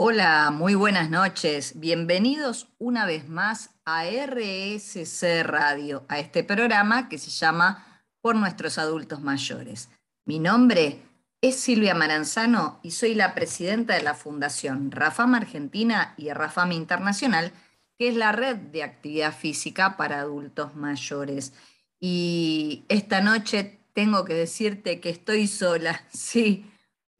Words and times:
Hola, 0.00 0.52
muy 0.52 0.76
buenas 0.76 1.10
noches. 1.10 1.80
Bienvenidos 1.80 2.68
una 2.78 3.04
vez 3.04 3.28
más 3.28 3.70
a 3.84 4.04
RSC 4.04 5.42
Radio, 5.42 6.04
a 6.06 6.20
este 6.20 6.44
programa 6.44 7.08
que 7.08 7.18
se 7.18 7.32
llama 7.32 8.00
Por 8.20 8.36
nuestros 8.36 8.78
adultos 8.78 9.22
mayores. 9.22 9.90
Mi 10.24 10.38
nombre 10.38 11.02
es 11.40 11.56
Silvia 11.56 11.96
Maranzano 11.96 12.78
y 12.84 12.92
soy 12.92 13.16
la 13.16 13.34
presidenta 13.34 13.94
de 13.94 14.04
la 14.04 14.14
Fundación 14.14 14.92
Rafam 14.92 15.34
Argentina 15.34 16.14
y 16.16 16.30
Rafam 16.30 16.70
Internacional, 16.70 17.50
que 17.98 18.06
es 18.06 18.14
la 18.14 18.30
red 18.30 18.54
de 18.54 18.84
actividad 18.84 19.34
física 19.36 19.96
para 19.96 20.20
adultos 20.20 20.76
mayores. 20.76 21.54
Y 21.98 22.84
esta 22.88 23.20
noche 23.20 23.80
tengo 23.94 24.24
que 24.24 24.34
decirte 24.34 25.00
que 25.00 25.10
estoy 25.10 25.48
sola, 25.48 26.04
sí 26.12 26.70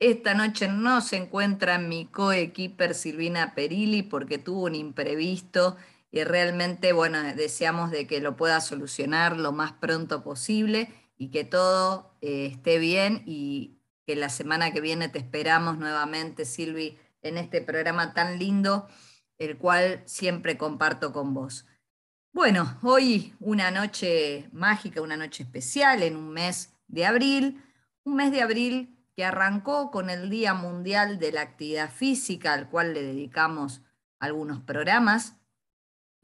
esta 0.01 0.35
noche 0.35 0.69
no 0.69 1.01
se 1.01 1.17
encuentra 1.17 1.79
mi 1.79 2.07
coequiper 2.07 2.95
Silvina 2.95 3.55
Perilli 3.55 4.03
porque 4.03 4.39
tuvo 4.39 4.65
un 4.67 4.75
imprevisto 4.75 5.77
y 6.11 6.25
realmente, 6.25 6.93
bueno, 6.93 7.23
deseamos 7.35 7.91
de 7.91 8.07
que 8.07 8.21
lo 8.21 8.37
pueda 8.37 8.61
solucionar 8.61 9.37
lo 9.37 9.53
más 9.53 9.73
pronto 9.73 10.23
posible 10.23 10.89
y 11.17 11.31
que 11.31 11.45
todo 11.45 12.15
eh, 12.21 12.47
esté 12.47 12.79
bien 12.79 13.23
y 13.27 13.79
que 14.07 14.17
la 14.17 14.31
semana 14.31 14.73
que 14.73 14.81
viene 14.81 15.09
te 15.09 15.19
esperamos 15.19 15.79
nuevamente, 15.79 16.45
Silvi, 16.45 16.97
en 17.21 17.37
este 17.37 17.61
programa 17.61 18.15
tan 18.15 18.39
lindo, 18.39 18.89
el 19.37 19.59
cual 19.59 20.03
siempre 20.07 20.57
comparto 20.57 21.13
con 21.13 21.35
vos. 21.35 21.67
Bueno, 22.33 22.79
hoy 22.83 23.35
una 23.41 23.71
noche 23.71 24.49
mágica, 24.53 25.03
una 25.03 25.17
noche 25.17 25.43
especial 25.43 26.03
en 26.03 26.17
un 26.17 26.31
mes 26.31 26.73
de 26.87 27.05
abril, 27.05 27.63
un 28.05 28.15
mes 28.15 28.31
de 28.31 28.41
abril 28.41 28.98
que 29.19 29.25
arrancó 29.25 29.91
con 29.91 30.11
el 30.11 30.31
Día 30.31 30.55
Mundial 30.55 31.19
de 31.19 31.33
la 31.33 31.41
Actividad 31.41 31.91
Física, 31.91 32.53
al 32.53 32.71
cual 32.71 32.95
le 32.95 33.03
dedicamos 33.03 33.81
algunos 34.21 34.61
programas, 34.61 35.35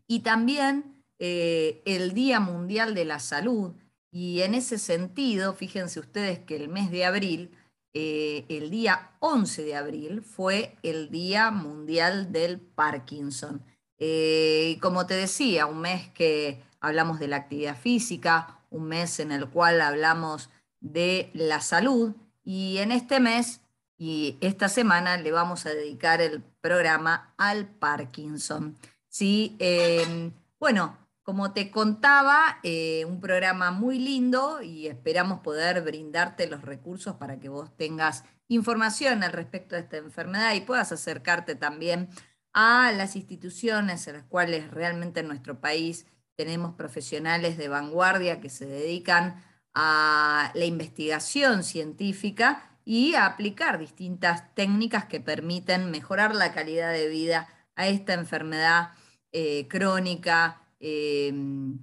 y 0.06 0.20
también 0.20 1.03
eh, 1.19 1.83
el 1.87 2.15
Día 2.15 2.39
Mundial 2.39 2.95
de 2.95 3.05
la 3.05 3.19
Salud. 3.19 3.72
Y 4.12 4.42
en 4.42 4.55
ese 4.55 4.78
sentido, 4.78 5.55
fíjense 5.55 5.98
ustedes 5.98 6.39
que 6.39 6.55
el 6.55 6.69
mes 6.69 6.92
de 6.92 7.05
abril, 7.05 7.50
eh, 7.95 8.45
el 8.48 8.70
día 8.70 9.11
11 9.19 9.65
de 9.65 9.75
abril, 9.75 10.22
fue 10.22 10.77
el 10.84 11.11
Día 11.11 11.50
Mundial 11.50 12.31
del 12.31 12.61
Parkinson. 12.61 13.65
Eh, 13.98 14.78
como 14.81 15.05
te 15.05 15.15
decía, 15.15 15.67
un 15.67 15.81
mes 15.81 16.11
que 16.11 16.62
hablamos 16.78 17.19
de 17.19 17.27
la 17.27 17.39
actividad 17.39 17.77
física, 17.77 18.61
un 18.70 18.84
mes 18.84 19.19
en 19.19 19.33
el 19.33 19.48
cual 19.50 19.81
hablamos 19.81 20.48
de 20.78 21.33
la 21.34 21.61
salud, 21.61 22.15
y 22.45 22.78
en 22.78 22.92
este 22.92 23.19
mes 23.20 23.61
y 23.97 24.37
esta 24.41 24.69
semana 24.69 25.17
le 25.17 25.33
vamos 25.33 25.67
a 25.67 25.70
dedicar 25.70 26.20
el 26.20 26.42
programa 26.61 27.33
al 27.39 27.67
Parkinson. 27.67 28.77
¿sí? 29.09 29.56
Em, 29.59 30.33
bueno, 30.59 30.98
como 31.22 31.53
te 31.53 31.70
contaba, 31.70 32.59
eh, 32.62 33.05
un 33.06 33.20
programa 33.20 33.70
muy 33.70 33.98
lindo 33.98 34.61
y 34.61 34.89
esperamos 34.89 35.41
poder 35.41 35.81
brindarte 35.83 36.47
los 36.48 36.62
recursos 36.62 37.15
para 37.17 37.39
que 37.39 37.48
vos 37.48 37.75
tengas 37.77 38.25
información 38.48 39.22
al 39.22 39.33
respecto 39.33 39.75
de 39.75 39.83
esta 39.83 39.97
enfermedad 39.97 40.53
y 40.55 40.61
puedas 40.61 40.92
acercarte 40.92 41.55
también 41.55 42.09
a 42.53 42.92
las 42.92 43.17
instituciones 43.17 44.06
en 44.06 44.17
las 44.17 44.25
cuales 44.25 44.70
realmente 44.70 45.20
en 45.20 45.28
nuestro 45.28 45.61
país 45.61 46.06
tenemos 46.37 46.75
profesionales 46.75 47.56
de 47.56 47.69
vanguardia 47.69 48.41
que 48.41 48.50
se 48.50 48.67
dedican 48.67 49.42
a 49.75 50.53
la 50.55 50.64
investigación 50.64 51.64
científica 51.64 52.70
y 52.84 53.14
a 53.14 53.27
aplicar 53.27 53.78
distintas 53.78 54.55
técnicas 54.55 55.06
que 55.06 55.20
permiten 55.20 55.91
mejorar 55.91 56.34
la 56.34 56.53
calidad 56.53 56.92
de 56.92 57.08
vida 57.08 57.48
a 57.77 57.89
esta 57.89 58.14
enfermedad 58.14 58.91
eh, 59.33 59.66
crónica 59.69 60.62
em, 60.78 61.78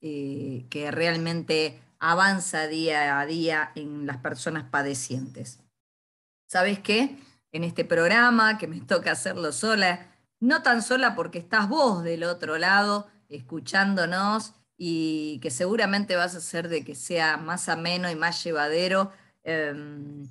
eh, 0.00 0.66
que 0.70 0.90
realmente 0.90 1.80
avanza 1.98 2.66
día 2.66 3.18
a 3.18 3.26
día 3.26 3.72
en 3.74 4.06
las 4.06 4.18
personas 4.18 4.64
padecientes. 4.70 5.60
¿Sabes 6.48 6.78
qué? 6.78 7.18
En 7.52 7.64
este 7.64 7.84
programa 7.84 8.58
que 8.58 8.66
me 8.66 8.80
toca 8.80 9.12
hacerlo 9.12 9.52
sola, 9.52 10.14
no 10.40 10.62
tan 10.62 10.82
sola 10.82 11.14
porque 11.14 11.38
estás 11.38 11.68
vos 11.68 12.02
del 12.04 12.24
otro 12.24 12.58
lado 12.58 13.08
escuchándonos 13.28 14.54
y 14.76 15.38
que 15.40 15.50
seguramente 15.50 16.16
vas 16.16 16.34
a 16.34 16.38
hacer 16.38 16.68
de 16.68 16.84
que 16.84 16.94
sea 16.94 17.36
más 17.36 17.68
ameno 17.68 18.10
y 18.10 18.16
más 18.16 18.42
llevadero. 18.42 19.12
Em, 19.44 20.26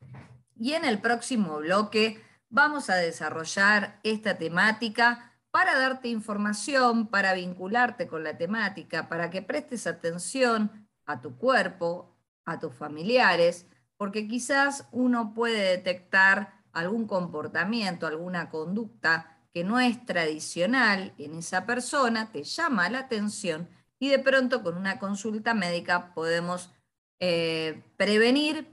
y 0.59 0.73
en 0.73 0.85
el 0.85 1.01
próximo 1.01 1.59
bloque 1.59 2.21
vamos 2.50 2.91
a 2.91 2.97
desarrollar 2.97 4.00
esta 4.02 4.37
temática 4.37 5.32
para 5.50 5.79
darte 5.79 6.08
información, 6.08 7.06
para 7.06 7.32
vincularte 7.35 8.06
con 8.06 8.23
la 8.23 8.37
temática, 8.37 9.08
para 9.08 9.31
que 9.31 9.43
prestes 9.43 9.87
atención 9.87 10.88
a 11.06 11.20
tu 11.20 11.37
cuerpo, 11.37 12.17
a 12.44 12.58
tus 12.58 12.75
familiares, 12.75 13.67
porque 13.97 14.29
quizás 14.29 14.87
uno 14.93 15.35
puede 15.35 15.76
detectar 15.76 16.61
algún 16.73 17.06
comportamiento, 17.06 18.06
alguna 18.06 18.49
conducta 18.50 19.38
que 19.53 19.64
no 19.64 19.81
es 19.81 20.05
tradicional 20.06 21.12
en 21.19 21.35
esa 21.35 21.67
persona, 21.67 22.31
te 22.31 22.44
llama 22.44 22.88
la 22.88 23.00
atención 23.00 23.69
y 23.99 24.08
de 24.08 24.20
pronto 24.20 24.62
con 24.62 24.76
una 24.76 24.99
consulta 24.99 25.55
médica 25.55 26.14
podemos 26.14 26.73
eh, 27.19 27.82
prevenir 27.96 28.69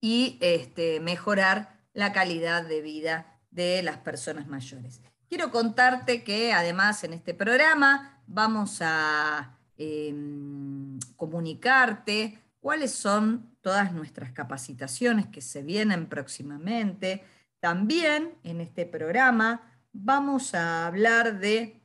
y 0.00 0.38
este, 0.40 1.00
mejorar 1.00 1.73
la 1.94 2.12
calidad 2.12 2.64
de 2.66 2.82
vida 2.82 3.40
de 3.50 3.82
las 3.82 3.98
personas 3.98 4.46
mayores. 4.46 5.00
Quiero 5.28 5.50
contarte 5.50 6.22
que 6.22 6.52
además 6.52 7.02
en 7.04 7.14
este 7.14 7.32
programa 7.34 8.22
vamos 8.26 8.78
a 8.82 9.58
em, 9.78 10.98
comunicarte 11.16 12.38
cuáles 12.60 12.92
son 12.92 13.56
todas 13.60 13.92
nuestras 13.92 14.32
capacitaciones 14.32 15.26
que 15.26 15.40
se 15.40 15.62
vienen 15.62 16.06
próximamente. 16.06 17.24
También 17.60 18.34
en 18.42 18.60
este 18.60 18.86
programa 18.86 19.62
vamos 19.92 20.54
a 20.54 20.86
hablar 20.86 21.38
de 21.38 21.80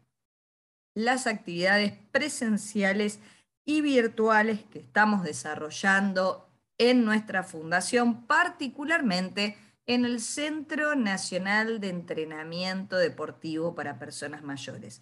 las 0.94 1.28
actividades 1.28 1.94
presenciales 2.12 3.20
y 3.64 3.82
virtuales 3.82 4.64
que 4.66 4.80
estamos 4.80 5.24
desarrollando 5.24 6.50
en 6.78 7.06
nuestra 7.06 7.44
fundación, 7.44 8.26
particularmente 8.26 9.58
en 9.90 10.06
el 10.06 10.22
Centro 10.22 10.94
Nacional 10.94 11.80
de 11.80 11.90
Entrenamiento 11.90 12.96
Deportivo 12.96 13.74
para 13.74 13.98
Personas 13.98 14.44
Mayores. 14.44 15.02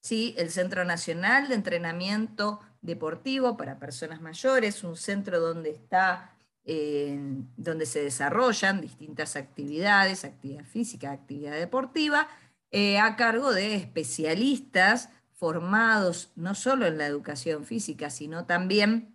Sí, 0.00 0.34
el 0.36 0.50
Centro 0.50 0.84
Nacional 0.84 1.46
de 1.46 1.54
Entrenamiento 1.54 2.58
Deportivo 2.82 3.56
para 3.56 3.78
Personas 3.78 4.20
Mayores, 4.20 4.82
un 4.82 4.96
centro 4.96 5.38
donde 5.38 5.70
está, 5.70 6.34
eh, 6.64 7.16
donde 7.56 7.86
se 7.86 8.02
desarrollan 8.02 8.80
distintas 8.80 9.36
actividades, 9.36 10.24
actividad 10.24 10.64
física, 10.64 11.12
actividad 11.12 11.56
deportiva, 11.56 12.26
eh, 12.72 12.98
a 12.98 13.14
cargo 13.14 13.52
de 13.52 13.76
especialistas 13.76 15.10
formados 15.34 16.32
no 16.34 16.56
solo 16.56 16.86
en 16.86 16.98
la 16.98 17.06
educación 17.06 17.64
física, 17.64 18.10
sino 18.10 18.46
también 18.46 19.13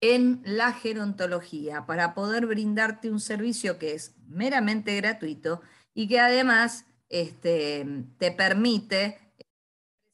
en 0.00 0.40
la 0.44 0.72
gerontología, 0.72 1.84
para 1.86 2.14
poder 2.14 2.46
brindarte 2.46 3.10
un 3.10 3.20
servicio 3.20 3.78
que 3.78 3.94
es 3.94 4.14
meramente 4.26 4.96
gratuito 4.96 5.60
y 5.94 6.08
que 6.08 6.20
además 6.20 6.86
este, 7.08 7.86
te 8.18 8.32
permite 8.32 9.18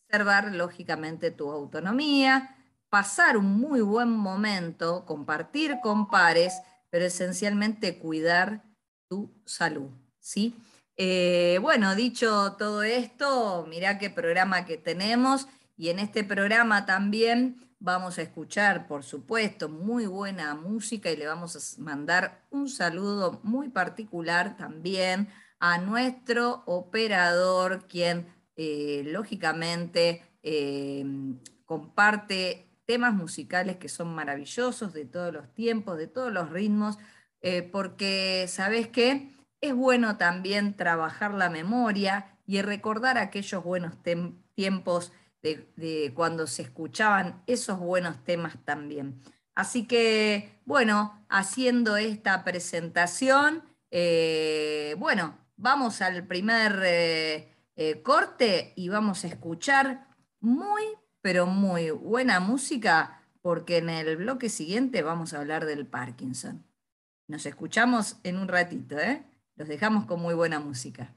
preservar 0.09 0.55
lógicamente 0.55 1.31
tu 1.31 1.51
autonomía, 1.51 2.57
pasar 2.89 3.37
un 3.37 3.59
muy 3.59 3.81
buen 3.81 4.11
momento, 4.11 5.05
compartir 5.05 5.79
con 5.83 6.09
pares, 6.09 6.55
pero 6.91 7.05
esencialmente 7.05 7.99
cuidar 7.99 8.65
tu 9.09 9.31
salud. 9.45 9.91
¿sí? 10.19 10.57
Eh, 10.97 11.59
bueno, 11.61 11.95
dicho 11.95 12.57
todo 12.59 12.83
esto, 12.83 13.67
mirá 13.69 13.99
qué 13.99 14.11
programa 14.11 14.65
que 14.65 14.79
tenemos 14.79 15.47
y 15.77 15.91
en 15.91 15.99
este 15.99 16.25
programa 16.25 16.87
también 16.87 17.66
vamos 17.79 18.19
a 18.19 18.23
escuchar, 18.23 18.87
por 18.87 19.03
supuesto, 19.05 19.69
muy 19.69 20.07
buena 20.07 20.55
música 20.55 21.11
y 21.11 21.17
le 21.17 21.27
vamos 21.27 21.57
a 21.57 21.83
mandar 21.83 22.47
un 22.51 22.69
saludo 22.69 23.41
muy 23.43 23.69
particular 23.69 24.57
también 24.57 25.29
a 25.59 25.79
nuestro 25.79 26.63
operador, 26.67 27.87
quien 27.87 28.27
eh, 28.57 29.03
lógicamente 29.07 30.23
eh, 30.43 31.05
comparte 31.65 32.69
temas 32.87 33.15
musicales 33.15 33.77
que 33.77 33.89
son 33.89 34.15
maravillosos 34.15 34.93
de 34.93 35.05
todos 35.05 35.33
los 35.33 35.53
tiempos, 35.55 35.99
de 35.99 36.07
todos 36.07 36.33
los 36.33 36.51
ritmos, 36.51 36.99
porque, 37.71 38.47
¿sabes 38.49 38.89
qué? 38.89 39.31
Es 39.61 39.73
bueno 39.73 40.17
también 40.17 40.77
trabajar 40.77 41.33
la 41.33 41.49
memoria 41.49 42.37
y 42.47 42.63
recordar 42.63 43.19
aquellos 43.19 43.63
buenos 43.63 43.95
tiempos 44.55 45.13
de, 45.77 46.13
cuando 46.15 46.47
se 46.47 46.63
escuchaban 46.63 47.43
esos 47.47 47.79
buenos 47.79 48.25
temas 48.25 48.57
también. 48.65 49.21
Así 49.55 49.87
que, 49.87 50.61
bueno, 50.65 51.25
haciendo 51.29 51.97
esta 51.97 52.45
presentación, 52.45 53.63
eh, 53.91 54.95
bueno, 54.99 55.39
vamos 55.57 56.03
al 56.03 56.27
primer 56.27 56.83
eh, 56.85 57.53
eh, 57.77 58.03
corte 58.03 58.73
y 58.77 58.89
vamos 58.89 59.25
a 59.25 59.29
escuchar 59.29 60.09
muy, 60.41 60.83
pero 61.23 61.47
muy 61.47 61.91
buena 61.91 62.41
música, 62.41 63.23
porque 63.41 63.79
en 63.79 63.89
el 63.89 64.17
bloque 64.17 64.49
siguiente 64.49 65.03
vamos 65.03 65.33
a 65.33 65.39
hablar 65.39 65.65
del 65.65 65.87
Parkinson. 65.87 66.67
Nos 67.29 67.47
escuchamos 67.47 68.19
en 68.23 68.37
un 68.37 68.49
ratito, 68.49 68.99
¿eh? 68.99 69.25
Los 69.57 69.69
dejamos 69.69 70.05
con 70.05 70.21
muy 70.21 70.35
buena 70.35 70.61
música. 70.61 71.16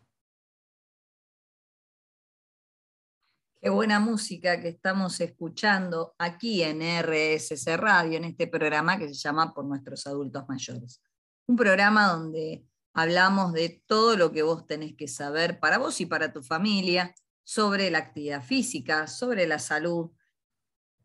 Qué 3.62 3.70
buena 3.70 4.00
música 4.00 4.62
que 4.62 4.70
estamos 4.70 5.20
escuchando 5.20 6.16
aquí 6.18 6.64
en 6.64 6.80
RSC 6.82 7.76
Radio, 7.76 8.16
en 8.16 8.24
este 8.24 8.48
programa 8.48 8.98
que 8.98 9.10
se 9.10 9.16
llama 9.16 9.54
Por 9.54 9.66
nuestros 9.66 10.08
adultos 10.08 10.48
mayores. 10.48 11.02
Un 11.46 11.58
programa 11.58 12.08
donde 12.08 12.66
hablamos 12.94 13.52
de 13.52 13.84
todo 13.86 14.16
lo 14.16 14.32
que 14.32 14.44
vos 14.44 14.66
tenés 14.66 14.96
que 14.96 15.10
saber 15.10 15.60
para 15.60 15.78
vos 15.78 16.00
y 16.00 16.06
para 16.06 16.32
tu 16.32 16.42
familia 16.42 17.14
sobre 17.44 17.92
la 17.92 17.98
actividad 17.98 18.42
física, 18.42 19.08
sobre 19.08 19.46
la 19.46 19.60
salud. 19.60 20.10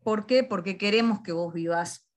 ¿Por 0.01 0.25
qué? 0.25 0.45
Porque 0.45 0.77
queremos 0.77 1.19
que 1.23 1.33
vos 1.33 1.53
vivas 1.53 2.07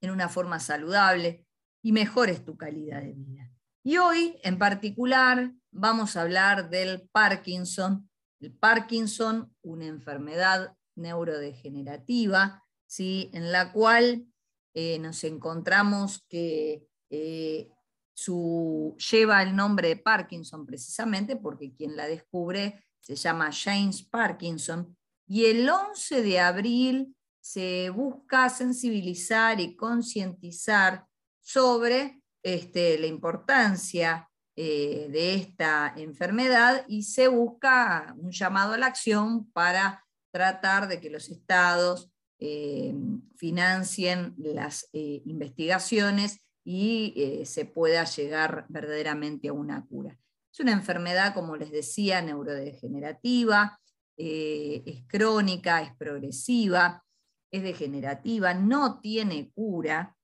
en 0.00 0.10
una 0.10 0.28
forma 0.28 0.60
saludable 0.60 1.44
y 1.82 1.90
mejores 1.90 2.44
tu 2.44 2.56
calidad 2.56 3.02
de 3.02 3.14
vida. 3.14 3.50
Y 3.82 3.98
hoy, 3.98 4.38
en 4.44 4.58
particular, 4.58 5.52
vamos 5.72 6.16
a 6.16 6.22
hablar 6.22 6.70
del 6.70 7.08
Parkinson. 7.10 8.08
El 8.40 8.52
Parkinson, 8.52 9.54
una 9.62 9.86
enfermedad 9.86 10.76
neurodegenerativa, 10.94 12.64
¿sí? 12.86 13.30
en 13.32 13.52
la 13.52 13.72
cual 13.72 14.26
eh, 14.74 14.98
nos 14.98 15.24
encontramos 15.24 16.24
que 16.28 16.86
eh, 17.10 17.70
su, 18.14 18.96
lleva 19.10 19.42
el 19.42 19.54
nombre 19.54 19.88
de 19.88 19.96
Parkinson 19.96 20.66
precisamente 20.66 21.36
porque 21.36 21.74
quien 21.74 21.96
la 21.96 22.06
descubre 22.06 22.84
se 23.00 23.14
llama 23.14 23.50
James 23.52 24.02
Parkinson. 24.02 24.96
Y 25.26 25.46
el 25.46 25.68
11 25.68 26.22
de 26.22 26.40
abril 26.40 27.16
se 27.40 27.90
busca 27.90 28.48
sensibilizar 28.48 29.60
y 29.60 29.76
concientizar 29.76 31.06
sobre 31.40 32.20
este, 32.42 32.98
la 32.98 33.06
importancia 33.06 34.28
eh, 34.58 35.08
de 35.10 35.34
esta 35.34 35.92
enfermedad 35.98 36.86
y 36.88 37.02
se 37.02 37.28
busca 37.28 38.14
un 38.16 38.30
llamado 38.30 38.72
a 38.72 38.78
la 38.78 38.86
acción 38.86 39.50
para 39.52 40.02
tratar 40.30 40.88
de 40.88 40.98
que 40.98 41.10
los 41.10 41.28
estados 41.28 42.10
eh, 42.38 42.94
financien 43.36 44.34
las 44.38 44.88
eh, 44.94 45.20
investigaciones 45.26 46.40
y 46.64 47.42
se 47.44 47.66
pueda 47.66 48.04
llegar 48.04 48.64
verdaderamente 48.68 49.48
a 49.48 49.52
una 49.52 49.84
cura. 49.84 50.18
Es 50.50 50.58
una 50.58 50.72
enfermedad, 50.72 51.34
como 51.34 51.54
les 51.54 51.70
decía, 51.70 52.22
neurodegenerativa, 52.22 53.78
es 54.16 55.04
crónica, 55.06 55.82
es 55.82 55.94
progresiva, 55.96 57.04
es 57.52 57.62
degenerativa, 57.62 58.52
no 58.52 58.98
tiene 58.98 59.52
cura, 59.54 60.16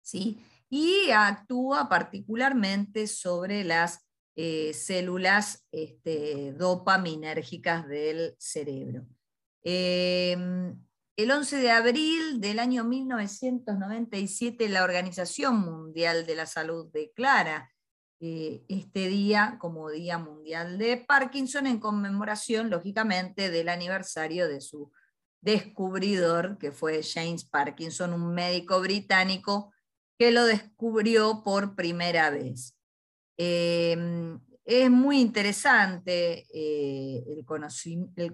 ¿sí? 0.00 0.38
Y 0.76 1.12
actúa 1.12 1.88
particularmente 1.88 3.06
sobre 3.06 3.62
las 3.62 4.04
eh, 4.34 4.74
células 4.74 5.64
este, 5.70 6.52
dopaminérgicas 6.54 7.86
del 7.86 8.34
cerebro. 8.40 9.06
Em, 9.62 10.76
el 11.16 11.30
11 11.30 11.58
de 11.58 11.70
abril 11.70 12.40
del 12.40 12.58
año 12.58 12.82
1997, 12.82 14.68
la 14.68 14.82
Organización 14.82 15.60
Mundial 15.60 16.26
de 16.26 16.34
la 16.34 16.46
Salud 16.46 16.90
declara 16.92 17.70
eh, 18.18 18.64
este 18.68 19.06
día 19.06 19.58
como 19.60 19.90
Día 19.90 20.18
Mundial 20.18 20.76
de 20.76 20.96
Parkinson 20.96 21.68
en 21.68 21.78
conmemoración, 21.78 22.68
lógicamente, 22.68 23.48
del 23.48 23.68
aniversario 23.68 24.48
de 24.48 24.60
su 24.60 24.90
descubridor, 25.40 26.58
que 26.58 26.72
fue 26.72 27.00
James 27.04 27.44
Parkinson, 27.44 28.12
un 28.12 28.34
médico 28.34 28.80
británico 28.80 29.72
que 30.18 30.30
lo 30.30 30.44
descubrió 30.44 31.42
por 31.44 31.74
primera 31.74 32.30
vez. 32.30 32.76
Em, 33.36 34.40
es 34.64 34.90
muy 34.90 35.20
interesante 35.20 36.46
eh, 36.54 37.24
el, 37.26 37.44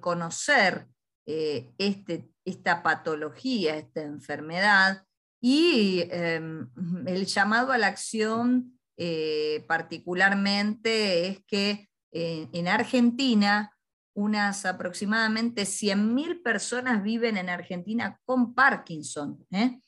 conocer 0.01 0.87
eh, 1.27 1.71
este, 1.79 2.29
esta 2.45 2.83
patología, 2.83 3.77
esta 3.77 4.03
enfermedad, 4.03 5.05
y 5.41 6.05
em, 6.11 6.69
el 7.07 7.27
llamado 7.27 7.73
a 7.73 7.79
la 7.79 7.89
acción 7.89 8.79
eh, 8.97 9.65
particularmente 9.67 11.29
es 11.29 11.45
que 11.47 11.89
en 12.13 12.67
Argentina 12.67 13.71
unas 14.15 14.67
aproximadamente 14.67 15.63
100.000 15.63 16.43
personas 16.43 17.03
viven 17.03 17.37
en 17.37 17.49
Argentina 17.49 18.19
con 18.25 18.55
Parkinson. 18.55 19.47
Eh, 19.51 19.81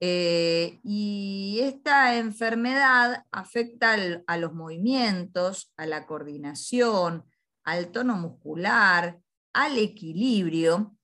y 0.00 1.58
esta 1.62 2.16
enfermedad 2.16 3.26
afecta 3.30 3.96
a 4.26 4.36
los 4.38 4.54
movimientos, 4.54 5.72
a 5.76 5.86
la 5.86 6.06
coordinación, 6.06 7.24
al 7.64 7.92
tono 7.92 8.16
muscular, 8.16 9.20
al 9.52 9.78
equilibrio. 9.78 10.96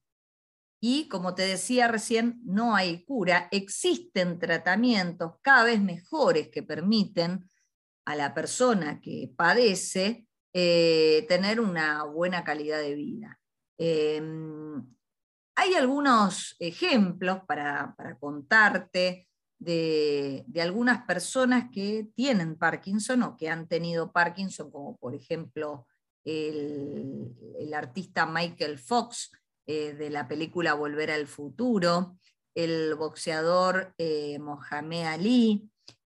Y 0.79 1.07
como 1.09 1.35
te 1.35 1.43
decía 1.43 1.87
recién, 1.87 2.39
no 2.43 2.75
hay 2.75 3.03
cura. 3.03 3.47
Existen 3.51 4.39
tratamientos 4.39 5.33
cada 5.41 5.63
vez 5.63 5.81
mejores 5.81 6.49
que 6.49 6.63
permiten 6.63 7.47
a 8.05 8.15
la 8.15 8.33
persona 8.33 9.01
que 9.01 9.31
padece 9.35 10.27
eh, 10.53 11.25
tener 11.27 11.59
una 11.59 12.03
buena 12.03 12.43
calidad 12.43 12.79
de 12.79 12.95
vida. 12.95 13.39
Em, 13.77 14.96
hay 15.57 15.73
algunos 15.73 16.55
ejemplos 16.59 17.39
para, 17.47 17.95
contarte 18.19 19.27
de, 19.57 20.45
algunas 20.61 21.03
personas 21.07 21.71
que 21.73 22.07
tienen 22.15 22.57
Parkinson 22.57 23.23
o 23.23 23.35
que 23.35 23.49
han 23.49 23.67
tenido 23.67 24.11
Parkinson, 24.11 24.69
como 24.69 24.95
por 24.97 25.15
ejemplo 25.15 25.87
el, 26.23 27.33
artista 27.73 28.27
Michael 28.27 28.77
Fox 28.77 29.31
eh, 29.65 29.93
de 29.93 30.11
la 30.11 30.27
película 30.27 30.75
Volver 30.75 31.09
al 31.09 31.25
Futuro, 31.25 32.19
el 32.53 32.93
boxeador 32.93 33.95
eh, 33.97 34.37
Mohamed 34.37 35.05
Ali. 35.07 35.71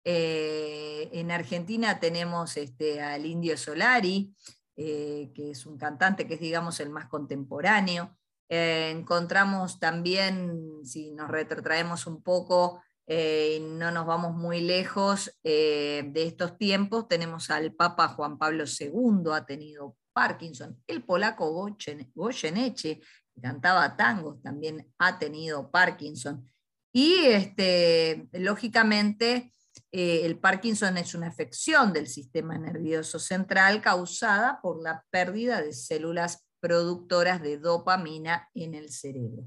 Eh, 0.05 1.09
en 1.13 1.31
Argentina 1.31 1.99
tenemos 1.99 2.59
este, 2.59 3.01
al 3.01 3.25
Indio 3.25 3.57
Solari, 3.57 4.35
que 4.77 5.51
es 5.51 5.67
un 5.67 5.77
cantante 5.77 6.27
que 6.27 6.35
es, 6.35 6.41
digamos, 6.41 6.81
el 6.81 6.89
más 6.89 7.07
contemporáneo. 7.07 8.19
Encontramos 8.51 9.79
también, 9.79 10.85
si 10.85 11.13
nos 11.13 11.31
retrotraemos 11.31 12.07
un 12.07 12.23
poco, 12.23 12.83
y 13.07 13.59
no 13.61 13.91
nos 13.91 14.07
vamos 14.07 14.37
muy 14.37 14.61
lejos 14.61 15.33
de 15.43 16.13
estos 16.15 16.59
tiempos, 16.59 17.09
tenemos 17.09 17.51
al 17.51 17.73
Papa 17.73 18.09
Juan 18.09 18.39
Pablo 18.39 18.65
II, 18.67 19.33
ha 19.33 19.47
tenido 19.47 19.97
Parkinson. 20.13 20.83
El 20.87 21.03
polaco 21.05 21.73
Goyeneche, 22.15 23.01
que 23.01 23.41
cantaba 23.41 23.97
tangos, 23.97 24.43
también 24.43 24.93
ha 24.99 25.19
tenido 25.19 25.71
Parkinson. 25.71 26.49
Y 26.93 27.27
este, 27.27 28.29
lógicamente 28.33 29.55
eh, 29.93 30.23
el 30.25 30.39
Parkinson 30.39 30.99
es 30.99 31.15
una 31.15 31.29
afección 31.29 31.93
del 31.93 32.09
sistema 32.09 32.59
nervioso 32.59 33.19
central 33.19 33.81
causada 33.81 34.61
por 34.61 34.83
la 34.83 35.05
pérdida 35.11 35.63
de 35.63 35.73
células 35.73 36.47
productoras 36.61 37.43
de 37.43 37.59
dopamina 37.59 38.49
en 38.55 38.75
el 38.75 38.91
cerebro. 38.91 39.45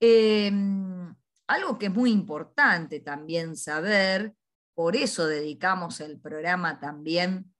Em, 0.00 1.14
algo 1.46 1.78
que 1.78 1.86
es 1.86 1.92
muy 1.92 2.10
importante 2.10 3.00
también 3.00 3.56
saber, 3.56 4.34
por 4.74 4.96
eso 4.96 5.26
dedicamos 5.26 6.00
el 6.00 6.18
programa 6.18 6.80
también 6.80 7.54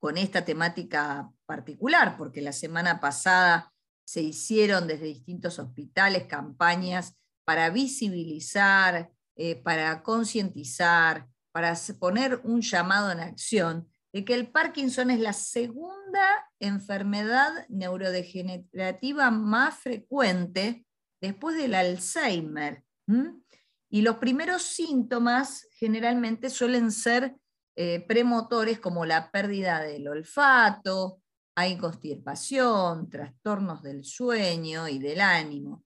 con 0.00 0.16
esta 0.18 0.44
temática 0.44 1.30
particular, 1.46 2.16
porque 2.16 2.40
la 2.40 2.52
semana 2.52 3.00
pasada 3.00 3.72
se 4.04 4.22
hicieron 4.22 4.86
desde 4.86 5.06
distintos 5.06 5.58
hospitales 5.58 6.24
campañas 6.24 7.16
para 7.44 7.70
visibilizar, 7.70 9.10
eh, 9.36 9.56
para 9.56 10.02
concientizar, 10.02 11.28
para 11.52 11.74
poner 11.98 12.40
un 12.44 12.60
llamado 12.60 13.10
en 13.10 13.20
acción 13.20 13.88
de 14.16 14.24
que 14.24 14.32
el 14.32 14.50
Parkinson 14.50 15.10
es 15.10 15.20
la 15.20 15.34
segunda 15.34 16.50
enfermedad 16.58 17.66
neurodegenerativa 17.68 19.30
más 19.30 19.78
frecuente 19.78 20.86
después 21.20 21.54
del 21.58 21.74
Alzheimer. 21.74 22.82
Y 23.90 24.00
los 24.00 24.16
primeros 24.16 24.62
síntomas 24.62 25.68
generalmente 25.72 26.48
suelen 26.48 26.92
ser 26.92 27.36
eh, 27.76 28.06
premotores 28.08 28.80
como 28.80 29.04
la 29.04 29.30
pérdida 29.30 29.82
del 29.82 30.08
olfato, 30.08 31.20
hay 31.54 31.76
constipación, 31.76 33.10
trastornos 33.10 33.82
del 33.82 34.02
sueño 34.02 34.88
y 34.88 34.98
del 34.98 35.20
ánimo. 35.20 35.84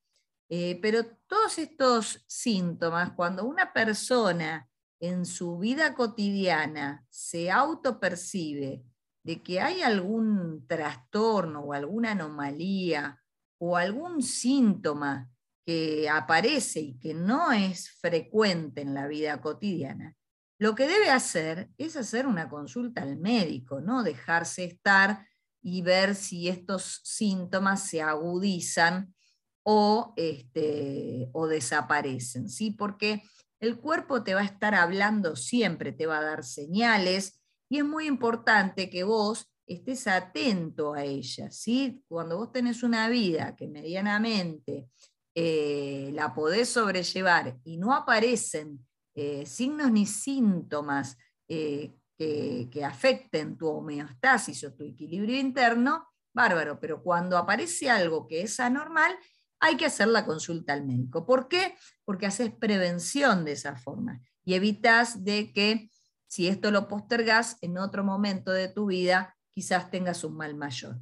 Eh, 0.48 0.78
pero 0.80 1.04
todos 1.26 1.58
estos 1.58 2.24
síntomas, 2.28 3.10
cuando 3.10 3.44
una 3.44 3.72
persona 3.72 4.69
en 5.00 5.24
su 5.24 5.58
vida 5.58 5.94
cotidiana 5.94 7.04
se 7.08 7.50
autopercibe 7.50 8.84
de 9.22 9.42
que 9.42 9.60
hay 9.60 9.82
algún 9.82 10.66
trastorno 10.66 11.60
o 11.60 11.72
alguna 11.72 12.12
anomalía 12.12 13.20
o 13.58 13.76
algún 13.76 14.22
síntoma 14.22 15.30
que 15.66 16.08
aparece 16.08 16.80
y 16.80 16.98
que 16.98 17.14
no 17.14 17.52
es 17.52 17.90
frecuente 17.90 18.80
en 18.80 18.94
la 18.94 19.06
vida 19.06 19.40
cotidiana, 19.40 20.16
lo 20.58 20.74
que 20.74 20.86
debe 20.86 21.08
hacer 21.08 21.70
es 21.78 21.96
hacer 21.96 22.26
una 22.26 22.50
consulta 22.50 23.00
al 23.02 23.16
médico, 23.16 23.80
no 23.80 24.02
dejarse 24.02 24.64
estar 24.64 25.26
y 25.62 25.80
ver 25.80 26.14
si 26.14 26.48
estos 26.48 27.00
síntomas 27.02 27.88
se 27.88 28.02
agudizan 28.02 29.14
o, 29.62 30.12
este, 30.16 31.30
o 31.32 31.46
desaparecen, 31.46 32.50
¿sí? 32.50 32.72
porque 32.72 33.22
el 33.60 33.78
cuerpo 33.78 34.22
te 34.24 34.34
va 34.34 34.40
a 34.40 34.44
estar 34.44 34.74
hablando 34.74 35.36
siempre, 35.36 35.92
te 35.92 36.06
va 36.06 36.18
a 36.18 36.24
dar 36.24 36.44
señales 36.44 37.40
y 37.68 37.78
es 37.78 37.84
muy 37.84 38.06
importante 38.06 38.90
que 38.90 39.04
vos 39.04 39.52
estés 39.66 40.06
atento 40.06 40.94
a 40.94 41.04
ellas. 41.04 41.56
¿sí? 41.56 42.02
Cuando 42.08 42.38
vos 42.38 42.52
tenés 42.52 42.82
una 42.82 43.08
vida 43.08 43.54
que 43.54 43.68
medianamente 43.68 44.88
eh, 45.34 46.10
la 46.12 46.34
podés 46.34 46.70
sobrellevar 46.70 47.58
y 47.64 47.76
no 47.76 47.94
aparecen 47.94 48.84
eh, 49.14 49.44
signos 49.46 49.92
ni 49.92 50.06
síntomas 50.06 51.16
eh, 51.46 51.94
que, 52.18 52.84
afecten 52.84 53.56
tu 53.56 53.68
homeostasis 53.68 54.64
o 54.64 54.74
tu 54.74 54.84
equilibrio 54.84 55.38
interno, 55.38 56.06
bárbaro, 56.34 56.78
pero 56.78 57.02
cuando 57.02 57.38
aparece 57.38 57.88
algo 57.88 58.26
que 58.26 58.42
es 58.42 58.60
anormal, 58.60 59.16
hay 59.60 59.76
que 59.76 59.86
hacer 59.86 60.08
la 60.08 60.24
consulta 60.24 60.72
al 60.72 60.84
médico. 60.84 61.26
¿Por 61.26 61.48
qué? 61.48 61.76
Porque 62.04 62.26
haces 62.26 62.50
prevención 62.50 63.44
de 63.44 63.52
esa 63.52 63.76
forma 63.76 64.20
y 64.44 64.54
evitas 64.54 65.22
de 65.22 65.52
que 65.52 65.90
si 66.26 66.48
esto 66.48 66.70
lo 66.70 66.88
postergas 66.88 67.58
en 67.60 67.78
otro 67.78 68.02
momento 68.02 68.52
de 68.52 68.68
tu 68.68 68.86
vida, 68.86 69.36
quizás 69.50 69.90
tengas 69.90 70.24
un 70.24 70.36
mal 70.36 70.54
mayor. 70.54 70.98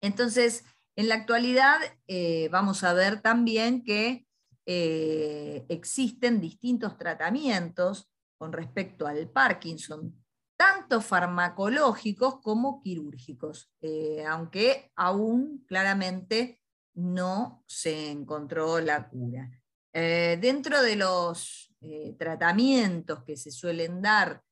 Entonces, 0.00 0.64
en 0.96 1.08
la 1.08 1.16
actualidad 1.16 1.78
eh, 2.06 2.48
vamos 2.50 2.84
a 2.84 2.92
ver 2.92 3.20
también 3.20 3.84
que 3.84 4.26
eh, 4.66 5.64
existen 5.68 6.40
distintos 6.40 6.96
tratamientos 6.96 8.10
con 8.36 8.52
respecto 8.52 9.06
al 9.06 9.28
Parkinson, 9.28 10.14
tanto 10.56 11.00
farmacológicos 11.00 12.40
como 12.40 12.80
quirúrgicos, 12.82 13.70
eh, 13.80 14.24
aunque 14.26 14.92
aún 14.94 15.64
claramente 15.66 16.57
no 16.98 17.62
se 17.66 18.10
encontró 18.10 18.80
la 18.80 19.08
cura. 19.08 19.50
Eh, 19.92 20.38
dentro 20.40 20.82
de 20.82 20.96
los 20.96 21.72
tratamientos 22.18 23.22
que 23.22 23.36
se 23.36 23.52
suelen 23.52 24.02
dar 24.02 24.42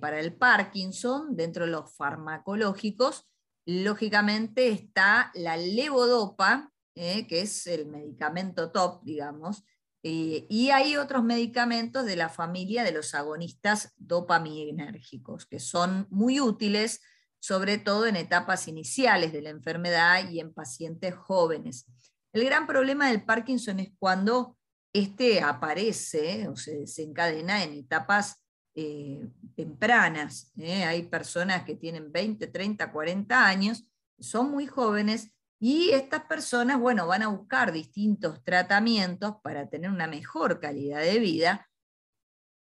para 0.00 0.20
el 0.20 0.34
Parkinson, 0.34 1.34
dentro 1.34 1.64
de 1.64 1.72
los 1.72 1.92
farmacológicos, 1.96 3.26
lógicamente 3.66 4.68
está 4.68 5.32
la 5.34 5.56
levodopa, 5.56 6.72
¿eh? 6.94 7.26
que 7.26 7.42
es 7.42 7.66
el 7.66 7.86
medicamento 7.86 8.70
top, 8.70 9.02
digamos, 9.02 9.64
eh, 10.02 10.46
y 10.48 10.70
hay 10.70 10.96
otros 10.96 11.24
medicamentos 11.24 12.06
de 12.06 12.14
la 12.14 12.28
familia 12.28 12.84
de 12.84 12.92
los 12.92 13.14
agonistas 13.14 13.92
dopaminérgicos, 13.96 15.46
que 15.46 15.58
son 15.58 16.06
muy 16.10 16.40
útiles, 16.40 17.00
sobre 17.40 17.78
todo 17.78 18.06
en 18.06 18.16
etapas 18.16 18.68
iniciales 18.68 19.32
de 19.32 19.42
la 19.42 19.50
enfermedad 19.50 20.28
y 20.30 20.40
en 20.40 20.52
pacientes 20.52 21.14
jóvenes. 21.14 21.86
El 22.32 22.44
gran 22.44 22.66
problema 22.66 23.08
del 23.08 23.24
Parkinson 23.24 23.80
es 23.80 23.90
cuando 23.98 24.56
este 24.92 25.40
aparece 25.40 26.48
o 26.48 26.56
se 26.56 26.78
desencadena 26.78 27.62
en 27.62 27.74
etapas 27.74 28.42
eh, 28.74 29.28
tempranas. 29.54 30.52
Hay 30.58 31.04
personas 31.04 31.64
que 31.64 31.76
tienen 31.76 32.12
20, 32.12 32.46
30, 32.46 32.92
40 32.92 33.46
años, 33.46 33.86
son 34.18 34.50
muy 34.50 34.66
jóvenes 34.66 35.30
y 35.58 35.90
estas 35.90 36.24
personas, 36.24 36.78
bueno, 36.78 37.06
van 37.06 37.22
a 37.22 37.28
buscar 37.28 37.72
distintos 37.72 38.44
tratamientos 38.44 39.36
para 39.42 39.68
tener 39.68 39.90
una 39.90 40.06
mejor 40.06 40.60
calidad 40.60 41.00
de 41.00 41.18
vida, 41.18 41.68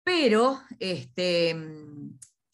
pero 0.04 0.60
este, 0.78 1.56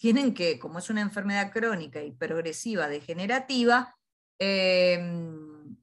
tienen 0.00 0.32
que, 0.32 0.58
como 0.58 0.78
es 0.78 0.88
una 0.88 1.02
enfermedad 1.02 1.52
crónica 1.52 2.02
y 2.02 2.10
progresiva 2.12 2.88
degenerativa, 2.88 3.94
em, 4.38 5.76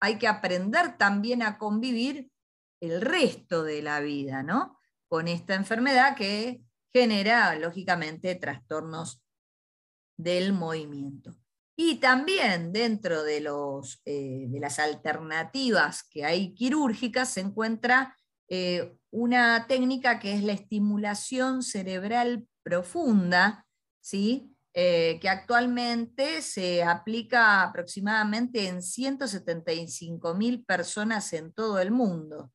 hay 0.00 0.18
que 0.18 0.26
aprender 0.26 0.96
también 0.96 1.42
a 1.42 1.58
convivir 1.58 2.30
el 2.80 3.02
resto 3.02 3.62
de 3.62 3.82
la 3.82 4.00
vida, 4.00 4.42
¿no? 4.42 4.78
Con 5.08 5.28
esta 5.28 5.54
enfermedad 5.54 6.16
que 6.16 6.62
genera, 6.90 7.54
lógicamente, 7.56 8.34
trastornos 8.34 9.22
del 10.16 10.54
movimiento. 10.54 11.36
Y 11.76 11.96
también 11.96 12.72
dentro 12.72 13.22
de, 13.22 13.42
los, 13.42 14.00
eh, 14.06 14.46
de 14.48 14.58
las 14.58 14.78
alternativas 14.78 16.02
que 16.02 16.24
hay 16.24 16.54
quirúrgicas 16.54 17.34
se 17.34 17.40
encuentra 17.40 18.16
eh, 18.48 18.96
una 19.10 19.66
técnica 19.66 20.18
que 20.18 20.32
es 20.32 20.42
la 20.42 20.52
estimulación 20.52 21.62
cerebral 21.62 22.46
profunda, 22.62 23.66
¿sí? 24.00 24.54
Eh, 24.72 25.18
que 25.20 25.28
actualmente 25.28 26.42
se 26.42 26.84
aplica 26.84 27.64
aproximadamente 27.64 28.68
en 28.68 28.82
175 28.82 30.34
mil 30.34 30.64
personas 30.64 31.32
en 31.32 31.52
todo 31.52 31.80
el 31.80 31.90
mundo. 31.90 32.52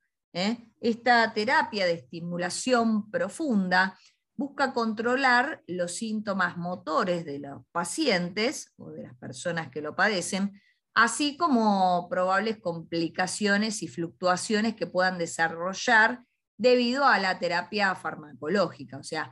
Esta 0.82 1.34
terapia 1.34 1.86
de 1.86 1.94
estimulación 1.94 3.10
profunda 3.10 3.98
busca 4.36 4.74
controlar 4.74 5.64
los 5.68 5.94
síntomas 5.94 6.58
motores 6.58 7.26
de 7.26 7.40
los 7.40 7.66
pacientes 7.72 8.74
o 8.78 8.92
de 8.92 9.04
las 9.04 9.16
personas 9.16 9.70
que 9.70 9.82
lo 9.82 9.96
padecen, 9.96 10.62
así 10.94 11.38
como 11.38 12.08
probables 12.10 12.58
complicaciones 12.60 13.82
y 13.82 13.88
fluctuaciones 13.88 14.76
que 14.76 14.88
puedan 14.88 15.18
desarrollar 15.18 16.24
debido 16.58 17.06
a 17.06 17.20
la 17.20 17.40
terapia 17.40 17.96
farmacológica. 17.96 18.98
O 18.98 19.04
sea, 19.04 19.32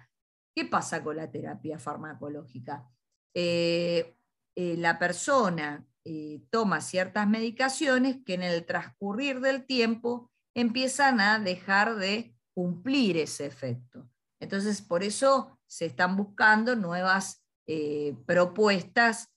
¿qué 0.55 0.65
pasa 0.65 1.03
con 1.03 1.17
la 1.17 1.31
terapia 1.31 1.79
farmacológica? 1.79 2.89
Eh, 3.35 4.15
eh, 4.55 4.75
la 4.77 4.99
persona 4.99 5.85
eh, 6.05 6.41
toma 6.49 6.81
ciertas 6.81 7.27
medicaciones 7.27 8.17
que 8.25 8.35
en 8.35 8.43
el 8.43 8.65
transcurrir 8.65 9.39
del 9.39 9.65
tiempo 9.65 10.31
empiezan 10.55 11.19
a 11.19 11.39
dejar 11.39 11.95
de 11.95 12.35
cumplir 12.53 13.17
ese 13.17 13.45
efecto. 13.45 14.07
Entonces, 14.39 14.81
por 14.81 15.03
eso 15.03 15.59
se 15.65 15.85
están 15.85 16.15
buscando 16.15 16.75
nuevas 16.75 17.39
propuestas 18.25 19.29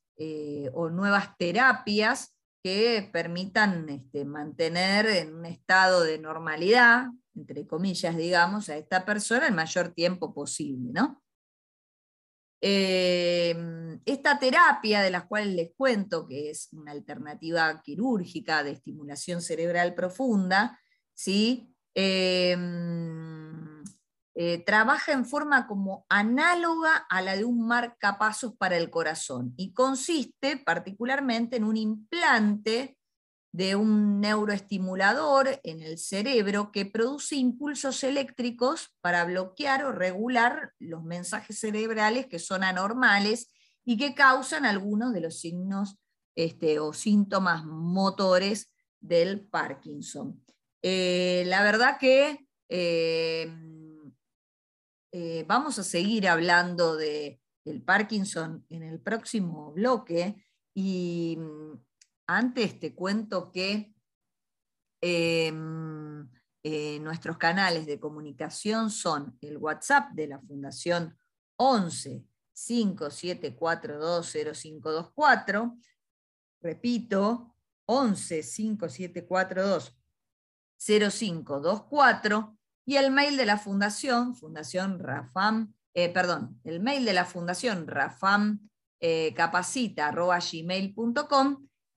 o 0.72 0.90
nuevas 0.90 1.36
terapias 1.38 2.36
que 2.66 3.08
permitan 3.12 3.88
este, 3.88 4.24
mantener 4.24 5.06
en 5.06 5.36
un 5.36 5.46
estado 5.46 6.02
de 6.02 6.18
normalidad, 6.18 7.06
entre 7.36 7.66
comillas, 7.66 8.16
digamos, 8.16 8.68
a 8.68 8.76
esta 8.76 9.04
persona 9.04 9.46
el 9.46 9.54
mayor 9.54 9.90
tiempo 9.90 10.32
posible. 10.32 10.90
¿no? 10.92 11.22
Em, 12.60 14.00
esta 14.06 14.38
terapia 14.38 15.02
de 15.02 15.10
las 15.10 15.26
cuales 15.26 15.54
les 15.54 15.70
cuento, 15.76 16.26
que 16.26 16.50
es 16.50 16.68
una 16.72 16.92
alternativa 16.92 17.80
quirúrgica 17.82 18.64
de 18.64 18.72
estimulación 18.72 19.42
cerebral 19.42 19.94
profunda, 19.94 20.80
¿sí? 21.14 21.72
Em, 21.94 23.84
eh, 24.34 24.62
trabaja 24.64 25.12
en 25.12 25.24
forma 25.24 25.66
como 25.66 26.04
análoga 26.08 27.06
a 27.08 27.22
la 27.22 27.36
de 27.36 27.44
un 27.44 27.66
marcapasos 27.66 28.54
para 28.56 28.76
el 28.76 28.90
corazón 28.90 29.54
y 29.56 29.72
consiste 29.72 30.58
particularmente 30.58 31.56
en 31.56 31.64
un 31.64 31.76
implante 31.76 32.95
de 33.56 33.74
un 33.74 34.20
neuroestimulador 34.20 35.60
en 35.64 35.80
el 35.80 35.96
cerebro 35.96 36.70
que 36.72 36.84
produce 36.84 37.36
impulsos 37.36 38.04
eléctricos 38.04 38.94
para 39.00 39.24
bloquear 39.24 39.86
o 39.86 39.92
regular 39.92 40.74
los 40.78 41.02
mensajes 41.02 41.58
cerebrales 41.58 42.26
que 42.26 42.38
son 42.38 42.62
anormales 42.62 43.50
y 43.82 43.96
que 43.96 44.14
causan 44.14 44.66
algunos 44.66 45.14
de 45.14 45.22
los 45.22 45.40
signos 45.40 45.96
este, 46.34 46.80
o 46.80 46.92
síntomas 46.92 47.64
motores 47.64 48.74
del 49.00 49.40
Parkinson. 49.48 50.44
Eh, 50.82 51.44
la 51.46 51.62
verdad 51.62 51.96
que 51.98 52.46
eh, 52.68 53.50
eh, 55.12 55.44
vamos 55.48 55.78
a 55.78 55.82
seguir 55.82 56.28
hablando 56.28 56.94
de, 56.94 57.40
del 57.64 57.80
Parkinson 57.80 58.66
en 58.68 58.82
el 58.82 59.00
próximo 59.00 59.72
bloque 59.72 60.44
y 60.74 61.38
antes 62.26 62.78
te 62.80 62.94
cuento 62.94 63.52
que 63.52 63.94
em, 65.00 66.28
eh, 66.62 66.98
nuestros 67.00 67.38
canales 67.38 67.86
de 67.86 68.00
comunicación 68.00 68.90
son 68.90 69.38
el 69.40 69.56
WhatsApp 69.58 70.12
de 70.12 70.26
la 70.26 70.40
Fundación 70.40 71.16
11 71.56 72.24
5742 72.52 74.32
0524, 74.32 75.78
repito, 76.60 77.54
11 77.84 78.42
5742 78.42 79.96
0524, 80.78 82.58
y 82.86 82.96
el 82.96 83.10
mail 83.10 83.36
de 83.36 83.46
la 83.46 83.58
Fundación, 83.58 84.34
Fundación 84.34 84.98
Rafam, 84.98 85.74
eh, 85.94 86.08
perdón, 86.08 86.60
el 86.64 86.80
mail 86.80 87.04
de 87.04 87.12
la 87.12 87.24
Fundación 87.24 87.86
Rafam 87.86 88.68
eh, 89.00 89.34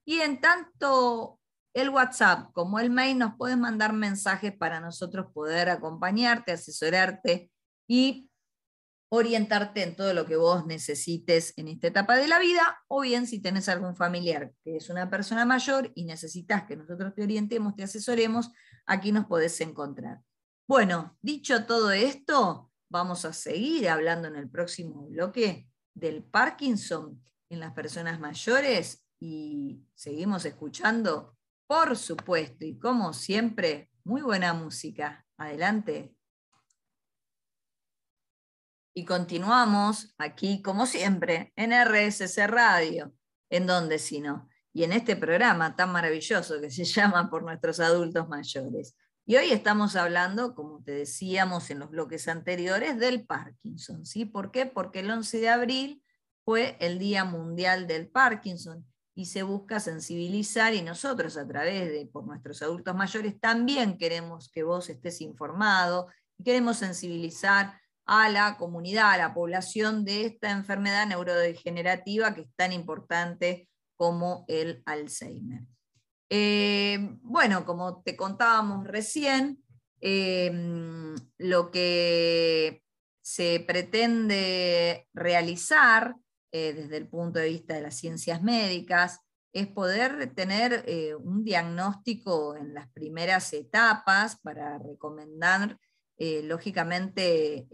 y 0.10 0.22
en 0.22 0.42
tanto 0.42 1.40
el 1.72 1.90
WhatsApp 1.92 2.52
como 2.54 2.80
el 2.80 2.90
mail 2.90 3.20
nos 3.20 3.36
pueden 3.36 3.60
mandar 3.60 3.94
mensajes 3.94 4.52
para 4.58 4.80
nosotros 4.80 5.28
poder 5.32 5.70
acompañarte, 5.70 6.52
asesorarte 6.52 7.52
y 7.88 8.28
orientarte 9.12 9.84
en 9.84 9.96
todo 9.96 10.16
lo 10.16 10.26
que 10.26 10.36
vos 10.36 10.66
necesites 10.66 11.54
en 11.58 11.68
esta 11.68 11.90
etapa 11.90 12.16
de 12.16 12.28
la 12.28 12.40
vida, 12.40 12.82
o 12.88 13.02
bien 13.02 13.28
si 13.28 13.40
tenés 13.40 13.70
algún 13.70 13.96
familiar 13.96 14.52
que 14.64 14.78
es 14.78 14.90
una 14.90 15.12
persona 15.12 15.46
mayor 15.46 15.92
y 15.94 16.06
necesitas 16.06 16.64
que 16.64 16.76
nosotros 16.76 17.14
te 17.14 17.22
orientemos, 17.22 17.76
te 17.76 17.84
asesoremos, 17.84 18.52
aquí 18.88 19.12
nos 19.12 19.28
podés 19.28 19.62
encontrar. 19.62 20.22
Bueno, 20.68 21.20
dicho 21.22 21.68
todo 21.68 21.92
esto, 21.92 22.72
vamos 22.90 23.26
a 23.26 23.34
seguir 23.34 23.88
hablando 23.90 24.28
en 24.28 24.38
el 24.38 24.50
próximo 24.50 25.06
bloque 25.06 25.70
del 25.94 26.24
Parkinson 26.24 27.24
en 27.52 27.60
las 27.60 27.74
personas 27.74 28.20
mayores 28.20 29.06
y 29.20 29.84
seguimos 29.96 30.46
escuchando, 30.46 31.38
por 31.68 31.98
supuesto, 31.98 32.66
y 32.66 32.78
como 32.78 33.14
siempre, 33.14 33.90
muy 34.04 34.22
buena 34.22 34.54
música. 34.54 35.26
Adelante. 35.38 36.16
Y 38.94 39.06
continuamos 39.06 40.14
aquí, 40.18 40.62
como 40.62 40.86
siempre, 40.86 41.54
en 41.56 41.72
RSC 41.72 42.48
Radio, 42.48 43.14
en 43.50 43.68
donde 43.68 44.00
si 44.00 44.20
no, 44.20 44.50
y 44.74 44.84
en 44.84 44.94
este 44.94 45.16
programa 45.16 45.76
tan 45.76 45.92
maravilloso 45.92 46.60
que 46.60 46.72
se 46.72 46.84
llama 46.86 47.30
Por 47.30 47.44
nuestros 47.44 47.80
adultos 47.80 48.28
mayores. 48.28 48.96
Y 49.26 49.36
hoy 49.36 49.52
estamos 49.52 49.96
hablando, 49.96 50.56
como 50.56 50.82
te 50.84 50.92
decíamos 50.92 51.70
en 51.70 51.80
los 51.80 51.92
bloques 51.92 52.28
anteriores, 52.28 52.98
del 52.98 53.28
Parkinson. 53.28 54.06
¿sí? 54.06 54.26
¿Por 54.26 54.52
qué? 54.52 54.66
Porque 54.66 55.02
el 55.02 55.12
11 55.12 55.40
de 55.40 55.50
abril 55.50 56.04
fue 56.44 56.78
el 56.80 56.98
Día 56.98 57.26
Mundial 57.26 57.86
del 57.86 58.08
Parkinson 58.10 58.90
y 59.20 59.26
se 59.26 59.44
busca 59.44 59.82
sensibilizar 59.82 60.74
y 60.74 60.82
nosotros 60.82 61.36
a 61.36 61.46
través 61.46 61.92
de 61.92 62.06
por 62.06 62.26
nuestros 62.26 62.62
adultos 62.62 62.96
mayores 62.96 63.38
también 63.38 63.98
queremos 63.98 64.50
que 64.50 64.64
vos 64.64 64.90
estés 64.90 65.20
informado 65.20 66.08
y 66.38 66.46
queremos 66.46 66.78
sensibilizar 66.78 67.78
a 68.06 68.30
la 68.30 68.56
comunidad, 68.56 69.12
a 69.12 69.18
la 69.18 69.34
población 69.34 70.06
de 70.06 70.26
esta 70.26 70.52
enfermedad 70.52 71.06
neurodegenerativa 71.06 72.34
que 72.34 72.42
es 72.44 72.48
tan 72.56 72.72
importante 72.72 73.68
como 73.98 74.46
el 74.48 74.82
Alzheimer. 74.86 75.64
Eh, 76.30 77.18
bueno, 77.22 77.66
como 77.66 78.02
te 78.02 78.16
contábamos 78.16 78.88
recién, 78.88 79.62
eh, 80.00 80.50
lo 81.38 81.72
que 81.72 82.84
se 83.22 83.60
pretende 83.68 85.10
realizar 85.14 86.16
eh, 86.52 86.74
desde 86.74 86.98
el 86.98 87.08
punto 87.08 87.40
de 87.40 87.50
vista 87.50 87.76
de 87.76 87.82
las 87.82 87.96
ciencias 87.96 88.42
médicas, 88.42 89.22
es 89.54 89.68
poder 89.68 90.34
tener 90.36 90.84
eh, 90.88 91.16
un 91.16 91.44
diagnóstico 91.44 92.56
en 92.56 92.74
las 92.74 92.88
primeras 92.92 93.52
etapas 93.54 94.40
para 94.42 94.78
recomendar, 94.78 95.80
eh, 96.18 96.44
lógicamente, 96.44 97.68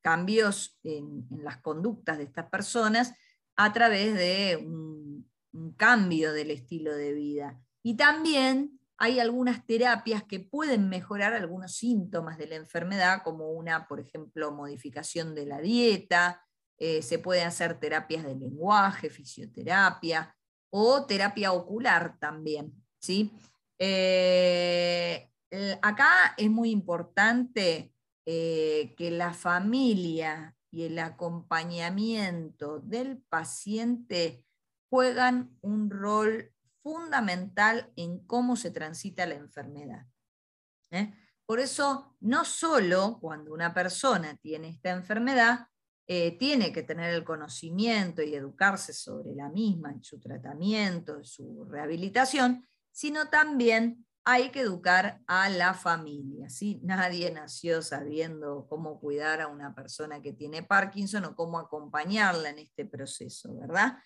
cambios 0.00 0.78
en, 0.82 1.26
las 1.42 1.58
conductas 1.58 2.18
de 2.18 2.24
estas 2.24 2.48
personas 2.48 3.14
a 3.56 3.72
través 3.72 4.14
de 4.14 4.56
un, 4.56 5.28
un 5.52 5.72
cambio 5.74 6.32
del 6.32 6.50
estilo 6.50 6.94
de 6.94 7.12
vida. 7.12 7.60
Y 7.82 7.96
también 7.96 8.78
hay 8.96 9.20
algunas 9.20 9.64
terapias 9.64 10.24
que 10.24 10.40
pueden 10.40 10.88
mejorar 10.88 11.32
algunos 11.32 11.74
síntomas 11.74 12.38
de 12.38 12.48
la 12.48 12.56
enfermedad, 12.56 13.22
como 13.22 13.50
una, 13.52 13.86
por 13.86 14.00
ejemplo, 14.00 14.50
modificación 14.50 15.36
de 15.36 15.46
la 15.46 15.60
dieta, 15.60 16.44
eh, 16.78 17.02
se 17.02 17.18
pueden 17.18 17.46
hacer 17.46 17.80
terapias 17.80 18.24
de 18.24 18.36
lenguaje, 18.36 19.10
fisioterapia 19.10 20.36
o 20.70 21.04
terapia 21.06 21.52
ocular 21.52 22.16
también. 22.20 22.72
¿sí? 23.00 23.32
Eh, 23.78 25.28
acá 25.82 26.34
es 26.36 26.48
muy 26.48 26.70
importante 26.70 27.92
eh, 28.26 28.94
que 28.96 29.10
la 29.10 29.32
familia 29.32 30.56
y 30.70 30.84
el 30.84 30.98
acompañamiento 31.00 32.78
del 32.78 33.18
paciente 33.28 34.44
juegan 34.88 35.56
un 35.60 35.90
rol 35.90 36.52
fundamental 36.82 37.92
en 37.96 38.24
cómo 38.26 38.54
se 38.54 38.70
transita 38.70 39.26
la 39.26 39.34
enfermedad. 39.34 40.06
Por 41.44 41.60
eso, 41.60 42.14
no 42.20 42.44
solo 42.44 43.18
cuando 43.20 43.52
una 43.52 43.74
persona 43.74 44.36
tiene 44.36 44.68
esta 44.68 44.90
enfermedad, 44.90 45.66
eh, 46.10 46.38
tiene 46.38 46.72
que 46.72 46.82
tener 46.82 47.12
el 47.12 47.22
conocimiento 47.22 48.22
y 48.22 48.34
educarse 48.34 48.94
sobre 48.94 49.34
la 49.34 49.50
misma, 49.50 49.90
en 49.90 50.02
su 50.02 50.18
tratamiento, 50.18 51.18
en 51.18 51.24
su 51.24 51.66
rehabilitación, 51.66 52.66
sino 52.90 53.28
también 53.28 54.06
hay 54.24 54.48
que 54.48 54.60
educar 54.60 55.20
a 55.26 55.50
la 55.50 55.74
familia. 55.74 56.48
¿sí? 56.48 56.80
Nadie 56.82 57.30
nació 57.30 57.82
sabiendo 57.82 58.66
cómo 58.70 58.98
cuidar 58.98 59.42
a 59.42 59.48
una 59.48 59.74
persona 59.74 60.22
que 60.22 60.32
tiene 60.32 60.62
Parkinson 60.62 61.26
o 61.26 61.36
cómo 61.36 61.58
acompañarla 61.58 62.48
en 62.48 62.60
este 62.60 62.86
proceso, 62.86 63.54
¿verdad? 63.56 63.98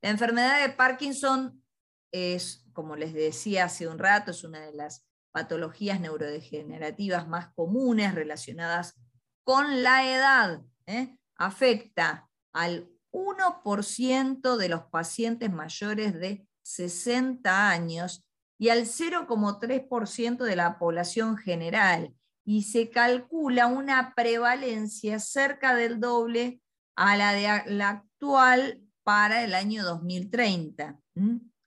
La 0.00 0.08
enfermedad 0.08 0.66
de 0.66 0.72
Parkinson 0.72 1.62
es, 2.10 2.66
como 2.72 2.96
les 2.96 3.12
decía 3.12 3.66
hace 3.66 3.86
un 3.86 3.98
rato, 3.98 4.30
es 4.30 4.44
una 4.44 4.60
de 4.60 4.72
las 4.72 5.06
patologías 5.30 6.00
neurodegenerativas 6.00 7.28
más 7.28 7.52
comunes 7.54 8.14
relacionadas 8.14 8.98
con 9.44 9.82
la 9.82 10.10
edad. 10.10 10.62
¿eh? 10.86 11.18
Afecta 11.40 12.28
al 12.52 12.88
1% 13.12 14.56
de 14.56 14.68
los 14.68 14.82
pacientes 14.84 15.50
mayores 15.50 16.14
de 16.14 16.46
60 16.62 17.70
años 17.70 18.24
y 18.58 18.68
al 18.68 18.80
0,3% 18.82 20.44
de 20.44 20.56
la 20.56 20.78
población 20.78 21.36
general. 21.36 22.14
y 22.42 22.62
se 22.62 22.88
calcula 22.90 23.66
una 23.66 24.14
prevalencia 24.16 25.20
cerca 25.20 25.74
del 25.76 26.00
doble 26.00 26.60
a 26.96 27.16
la 27.16 27.32
de 27.32 27.74
la 27.74 27.90
actual 27.90 28.82
para 29.04 29.44
el 29.44 29.54
año 29.54 29.84
2030. 29.84 30.98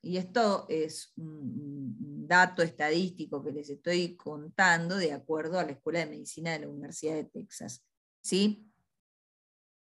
Y 0.01 0.17
esto 0.17 0.65
es 0.67 1.13
un 1.15 2.27
dato 2.27 2.63
estadístico 2.63 3.41
que 3.43 3.51
les 3.51 3.69
estoy 3.69 4.17
contando 4.17 4.97
de 4.97 5.13
acuerdo 5.13 5.59
a 5.59 5.63
la 5.63 5.71
Escuela 5.71 5.99
de 5.99 6.07
Medicina 6.07 6.51
de 6.51 6.59
la 6.59 6.69
Universidad 6.69 7.15
de 7.15 7.25
Texas. 7.25 7.85
¿sí? 8.21 8.72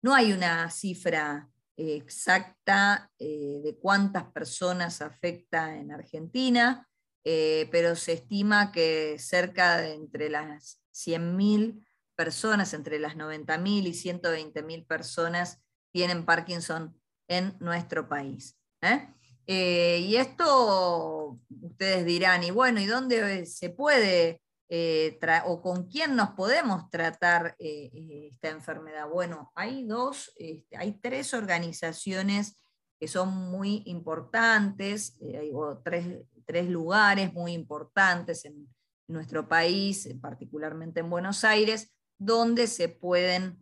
No 0.01 0.13
hay 0.13 0.31
una 0.31 0.69
cifra 0.71 1.49
exacta 1.75 3.09
eh, 3.19 3.61
de 3.63 3.77
cuántas 3.77 4.25
personas 4.31 5.01
afecta 5.01 5.77
en 5.77 5.91
Argentina, 5.91 6.87
eh, 7.23 7.67
pero 7.71 7.95
se 7.95 8.13
estima 8.13 8.71
que 8.71 9.17
cerca 9.17 9.77
de 9.77 9.93
entre 9.93 10.29
las 10.29 10.81
100.000 10.93 11.85
personas, 12.15 12.73
entre 12.73 12.99
las 12.99 13.15
90.000 13.15 13.87
y 13.87 13.93
120.000 13.93 14.85
personas 14.85 15.61
tienen 15.91 16.25
Parkinson 16.25 16.99
en 17.27 17.55
nuestro 17.59 18.07
país. 18.07 18.57
¿eh? 18.81 19.07
y 19.47 20.15
esto 20.15 21.39
ustedes 21.61 22.05
dirán, 22.05 22.43
y 22.43 22.51
bueno, 22.51 22.79
¿y 22.79 22.85
dónde 22.85 23.45
se 23.47 23.71
puede 23.71 24.41
eh, 24.71 25.17
o 25.45 25.63
con 25.63 25.87
quién 25.87 26.15
nos 26.15 26.29
podemos 26.31 26.91
tratar 26.91 27.55
eh, 27.57 27.89
eh, 27.91 28.29
esta 28.31 28.49
enfermedad. 28.49 29.09
Bueno, 29.09 29.51
hay 29.55 29.83
dos, 29.83 30.31
este, 30.35 30.77
hay 30.77 30.91
tres 31.01 31.33
organizaciones 31.33 32.61
que 32.99 33.07
son 33.07 33.29
muy 33.49 33.81
importantes, 33.87 35.17
hay 35.21 35.51
tres, 35.83 36.19
tres, 36.45 36.69
lugares 36.69 37.33
muy 37.33 37.53
importantes 37.53 38.45
en 38.45 38.67
nuestro 39.07 39.47
país, 39.47 40.07
particularmente 40.21 40.99
en 40.99 41.09
Buenos 41.09 41.43
Aires, 41.43 41.91
donde 42.19 42.67
se 42.67 42.89
pueden 42.89 43.57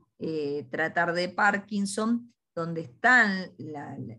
tratar 0.71 1.13
de 1.13 1.29
Parkinson, 1.29 2.33
donde, 2.55 2.81
están 2.81 3.53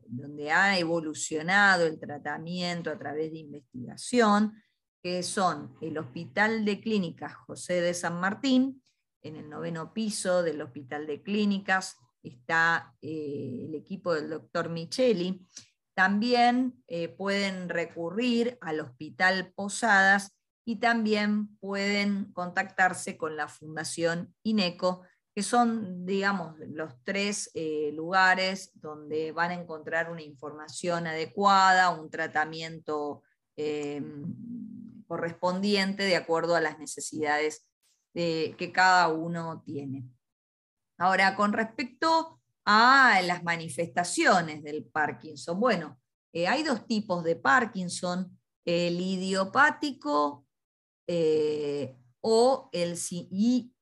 donde 0.07 0.53
ha 0.53 0.79
evolucionado 0.79 1.85
el 1.85 1.98
tratamiento 1.98 2.90
a 2.90 2.98
través 2.98 3.33
de 3.33 3.38
investigación, 3.38 4.55
que 5.02 5.22
son 5.22 5.76
el 5.80 5.98
Hospital 5.98 6.64
de 6.64 6.80
Clínicas 6.80 7.34
José 7.34 7.80
de 7.80 7.94
San 7.94 8.20
Martín, 8.20 8.82
en 9.22 9.37
el 9.37 9.48
noveno 9.48 9.92
piso 9.92 10.42
del 10.42 10.61
Hospital 10.62 11.06
de 11.06 11.22
Clínicas 11.22 11.96
está 12.22 12.94
eh, 13.02 13.64
el 13.66 13.74
equipo 13.74 14.14
del 14.14 14.30
doctor 14.30 14.68
Micheli. 14.68 15.46
También 15.94 16.82
eh, 16.87 17.08
pueden 17.08 17.68
recurrir 17.68 18.58
al 18.61 18.80
Hospital 18.80 19.52
Posadas 19.54 20.37
y 20.64 20.76
también 20.76 21.56
pueden 21.58 22.32
contactarse 22.32 23.16
con 23.16 23.37
la 23.37 23.48
Fundación 23.48 24.34
INECO, 24.42 25.02
que 25.34 25.42
son, 25.42 26.04
digamos, 26.04 26.56
los 26.68 26.92
tres 27.04 27.50
eh, 27.54 27.90
lugares 27.94 28.72
donde 28.74 29.32
van 29.32 29.50
a 29.50 29.54
encontrar 29.54 30.11
una 30.11 30.22
información 30.22 31.06
adecuada, 31.06 31.90
un 31.90 32.11
tratamiento 32.11 33.22
correspondiente 35.09 36.05
de 36.05 36.14
acuerdo 36.14 36.55
a 36.55 36.61
las 36.61 36.79
necesidades 36.79 37.64
que 38.14 38.73
cada 38.73 39.09
uno 39.09 39.62
tiene. 39.64 40.05
Ahora, 40.99 41.37
con 41.37 41.53
respecto 41.53 42.40
a 42.64 43.21
las 43.23 43.44
manifestaciones 43.44 44.62
del 44.62 44.85
Parkinson, 44.85 45.61
bueno, 45.61 46.01
eh, 46.33 46.49
hay 46.49 46.62
dos 46.62 46.87
tipos 46.87 47.25
de 47.25 47.37
Parkinson, 47.37 48.38
el 48.64 49.01
idiopático 49.01 50.47
eh, 51.07 51.97
o, 52.21 52.68
el, 52.73 52.99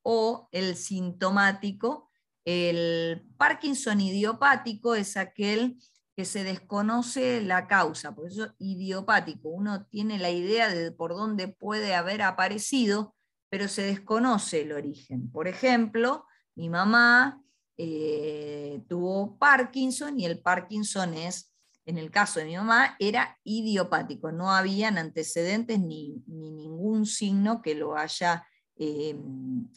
o 0.03 0.49
el 0.53 0.77
sintomático. 0.77 2.11
El 2.45 3.27
Parkinson 3.37 4.01
idiopático 4.01 4.95
es 4.95 5.17
aquel 5.17 5.79
que 6.17 6.25
se 6.25 6.45
desconoce 6.45 7.43
la 7.43 7.67
causa, 7.67 8.15
por 8.15 8.29
eso 8.29 8.55
idiopático, 8.59 9.51
uno 9.51 9.85
tiene 9.85 10.19
la 10.19 10.31
idea 10.31 10.71
de 10.71 10.91
por 10.91 11.15
dónde 11.15 11.49
puede 11.49 11.95
haber 11.95 12.23
aparecido, 12.23 13.15
pero 13.51 13.69
se 13.69 13.83
desconoce 13.83 14.63
el 14.63 14.73
origen. 14.73 15.31
Por 15.31 15.47
ejemplo, 15.47 16.25
mi 16.55 16.71
mamá 16.71 17.43
eh, 17.77 18.83
tuvo 18.89 19.39
Parkinson 19.39 20.19
y 20.19 20.25
el 20.25 20.41
Parkinson 20.41 21.13
es, 21.13 21.53
en 21.85 21.99
el 21.99 22.11
caso 22.11 22.41
de 22.41 22.47
mi 22.47 22.57
mamá, 22.57 22.97
era 22.99 23.39
idiopático, 23.45 24.33
no 24.33 24.51
habían 24.51 24.97
antecedentes 24.97 25.79
ni, 25.79 26.25
ningún 26.27 27.05
signo 27.05 27.61
que 27.61 27.75
lo 27.75 27.95
haya, 27.95 28.47
eh, 28.77 29.15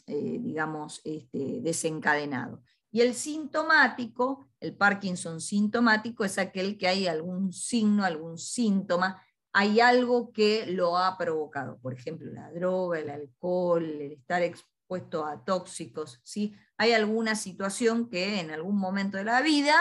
eh, 0.06 0.38
digamos, 0.40 1.02
este, 1.04 1.60
desencadenado. 1.60 2.62
Y 2.90 3.02
el 3.02 3.14
sintomático, 3.14 4.48
el 4.58 4.76
Parkinson 4.76 5.40
sintomático, 5.40 6.24
es 6.24 6.38
aquel 6.38 6.76
que 6.76 6.88
hay 6.88 7.06
algún 7.06 7.52
signo, 7.52 8.04
algún 8.04 8.36
síntoma, 8.38 9.22
hay 9.52 9.80
algo 9.80 10.32
que 10.32 10.66
lo 10.66 10.96
ha 10.96 11.16
provocado, 11.16 11.78
por 11.78 11.92
ejemplo, 11.92 12.30
la 12.32 12.50
droga, 12.52 12.98
el 12.98 13.10
alcohol, 13.10 13.84
el 13.84 14.12
estar 14.12 14.42
expuesto 14.42 15.24
a 15.24 15.44
tóxicos, 15.44 16.20
¿sí? 16.24 16.54
Hay 16.76 16.92
alguna 16.92 17.34
situación 17.34 18.08
que 18.08 18.40
en 18.40 18.50
algún 18.50 18.76
momento 18.76 19.16
de 19.16 19.24
la 19.24 19.40
vida 19.40 19.74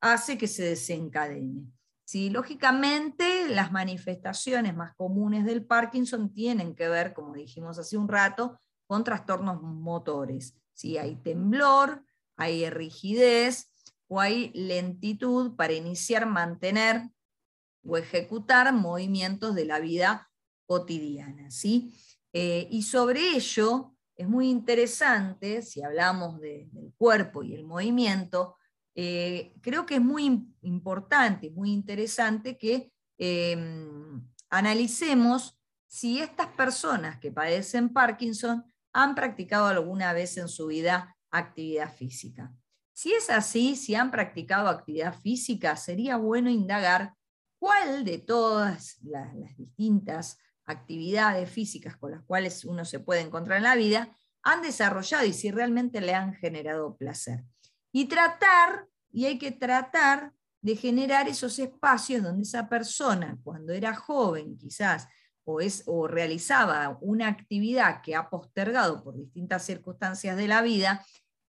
hace 0.00 0.38
que 0.38 0.48
se 0.48 0.64
desencadene. 0.64 1.66
¿sí? 2.04 2.30
Lógicamente, 2.30 3.48
las 3.48 3.72
manifestaciones 3.72 4.74
más 4.74 4.94
comunes 4.94 5.44
del 5.44 5.64
Parkinson 5.64 6.32
tienen 6.32 6.74
que 6.74 6.88
ver, 6.88 7.12
como 7.12 7.34
dijimos 7.34 7.78
hace 7.78 7.96
un 7.96 8.08
rato, 8.08 8.58
con 8.86 9.04
trastornos 9.04 9.60
motores. 9.62 10.56
¿sí? 10.72 10.96
Hay 10.96 11.16
temblor, 11.16 12.02
hay 12.38 12.70
rigidez 12.70 13.70
o 14.06 14.20
hay 14.20 14.50
lentitud 14.54 15.54
para 15.56 15.74
iniciar, 15.74 16.24
mantener 16.24 17.10
o 17.84 17.98
ejecutar 17.98 18.72
movimientos 18.72 19.54
de 19.54 19.66
la 19.66 19.80
vida 19.80 20.30
cotidiana. 20.66 21.50
¿sí? 21.50 21.94
Eh, 22.32 22.68
y 22.70 22.82
sobre 22.82 23.36
ello 23.36 23.94
es 24.16 24.28
muy 24.28 24.48
interesante, 24.48 25.62
si 25.62 25.82
hablamos 25.82 26.40
del 26.40 26.92
cuerpo 26.96 27.42
y 27.42 27.54
el 27.54 27.64
movimiento, 27.64 28.56
eh, 28.94 29.52
creo 29.60 29.86
que 29.86 29.96
es 29.96 30.00
muy 30.00 30.48
importante, 30.62 31.50
muy 31.50 31.70
interesante 31.72 32.58
que 32.58 32.90
em, 33.16 34.26
analicemos 34.50 35.58
si 35.86 36.20
estas 36.20 36.48
personas 36.48 37.18
que 37.18 37.30
padecen 37.30 37.92
Parkinson 37.92 38.64
han 38.92 39.14
practicado 39.14 39.66
alguna 39.66 40.12
vez 40.12 40.36
en 40.36 40.48
su 40.48 40.66
vida 40.66 41.16
actividad 41.30 41.94
física. 41.94 42.52
Si 42.92 43.12
es 43.12 43.30
así, 43.30 43.76
si 43.76 43.94
han 43.94 44.10
practicado 44.10 44.68
actividad 44.68 45.14
física, 45.14 45.76
sería 45.76 46.16
bueno 46.16 46.50
indagar 46.50 47.14
cuál 47.58 48.04
de 48.04 48.18
todas 48.18 48.98
las, 49.02 49.32
distintas 49.56 50.38
actividades 50.64 51.50
físicas 51.50 51.96
con 51.96 52.10
las 52.10 52.22
cuales 52.22 52.64
uno 52.64 52.84
se 52.84 53.00
puede 53.00 53.20
encontrar 53.20 53.58
en 53.58 53.64
la 53.64 53.74
vida 53.74 54.14
han 54.42 54.62
desarrollado 54.62 55.24
y 55.24 55.32
si 55.32 55.50
realmente 55.50 56.00
le 56.00 56.14
han 56.14 56.34
generado 56.34 56.96
placer. 56.96 57.44
Y 57.92 58.06
tratar, 58.06 58.86
y 59.10 59.26
hay 59.26 59.38
que 59.38 59.50
tratar 59.50 60.32
de 60.60 60.76
generar 60.76 61.28
esos 61.28 61.58
espacios 61.58 62.22
donde 62.22 62.42
esa 62.42 62.68
persona, 62.68 63.38
cuando 63.42 63.72
era 63.72 63.94
joven 63.94 64.56
quizás, 64.58 65.08
o, 65.50 65.62
es, 65.62 65.82
o 65.86 66.06
realizaba 66.06 66.98
una 67.00 67.26
actividad 67.26 68.02
que 68.02 68.14
ha 68.14 68.28
postergado 68.28 69.02
por 69.02 69.16
distintas 69.16 69.64
circunstancias 69.64 70.36
de 70.36 70.46
la 70.46 70.60
vida 70.60 71.02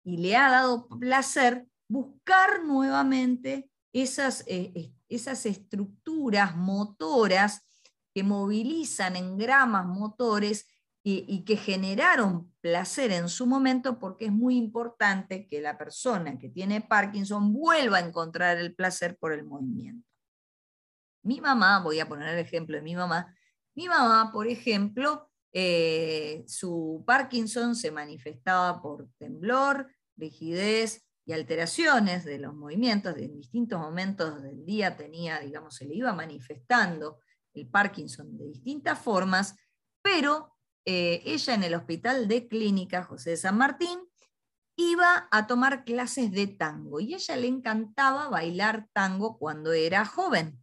y 0.01 0.15
le 0.15 0.37
ha 0.37 0.49
dado 0.49 0.87
placer, 0.87 1.67
buscar 1.89 2.63
nuevamente 2.63 3.69
esas, 3.91 4.45
eh, 4.47 4.93
esas 5.09 5.45
estructuras 5.45 6.55
motoras 6.55 7.67
que 8.13 8.23
movilizan 8.23 9.17
en 9.17 9.37
gramas 9.37 9.85
motores 9.85 10.67
y, 11.03 11.25
y, 11.27 11.43
que 11.43 11.57
generaron 11.57 12.49
placer 12.61 13.11
en 13.11 13.27
su 13.27 13.45
momento, 13.45 13.99
porque 13.99 14.25
es 14.27 14.31
muy 14.31 14.55
importante 14.55 15.47
que 15.47 15.59
la 15.59 15.77
persona 15.77 16.37
que 16.37 16.47
tiene 16.47 16.79
Parkinson 16.79 17.51
vuelva 17.51 17.97
a 17.97 18.07
encontrar 18.07 18.57
el 18.57 18.73
placer 18.73 19.17
por 19.17 19.33
el 19.33 19.43
movimiento. 19.43 20.07
Mi 21.23 21.41
mamá, 21.41 21.81
voy 21.83 21.99
a 21.99 22.07
poner 22.07 22.29
el 22.29 22.39
ejemplo 22.39 22.77
de 22.77 22.83
mi 22.83 22.95
mamá, 22.95 23.35
mi 23.75 23.87
mamá, 23.87 24.31
por 24.31 24.47
ejemplo, 24.47 25.29
eh, 25.53 26.43
su 26.47 27.03
Parkinson 27.05 27.75
se 27.75 27.91
manifestaba 27.91 28.81
por 28.81 29.09
temblor, 29.17 29.93
rigidez 30.17 31.05
y 31.25 31.33
alteraciones 31.33 32.23
de 32.25 32.39
los 32.39 32.53
movimientos. 32.53 33.17
En 33.17 33.35
distintos 33.35 33.79
momentos 33.79 34.41
del 34.41 34.65
día 34.65 34.95
tenía, 34.95 35.39
digamos, 35.39 35.75
se 35.75 35.85
le 35.85 35.95
iba 35.95 36.13
manifestando 36.13 37.19
el 37.53 37.67
Parkinson 37.67 38.37
de 38.37 38.45
distintas 38.45 38.99
formas, 38.99 39.55
pero 40.01 40.55
eh, 40.85 41.21
ella 41.25 41.53
en 41.53 41.63
el 41.63 41.75
hospital 41.75 42.27
de 42.27 42.47
clínica 42.47 43.03
José 43.03 43.31
de 43.31 43.37
San 43.37 43.57
Martín 43.57 43.99
iba 44.77 45.27
a 45.31 45.47
tomar 45.47 45.83
clases 45.83 46.31
de 46.31 46.47
tango 46.47 46.99
y 46.99 47.13
ella 47.13 47.35
le 47.35 47.47
encantaba 47.47 48.29
bailar 48.29 48.87
tango 48.93 49.37
cuando 49.37 49.73
era 49.73 50.05
joven. 50.05 50.59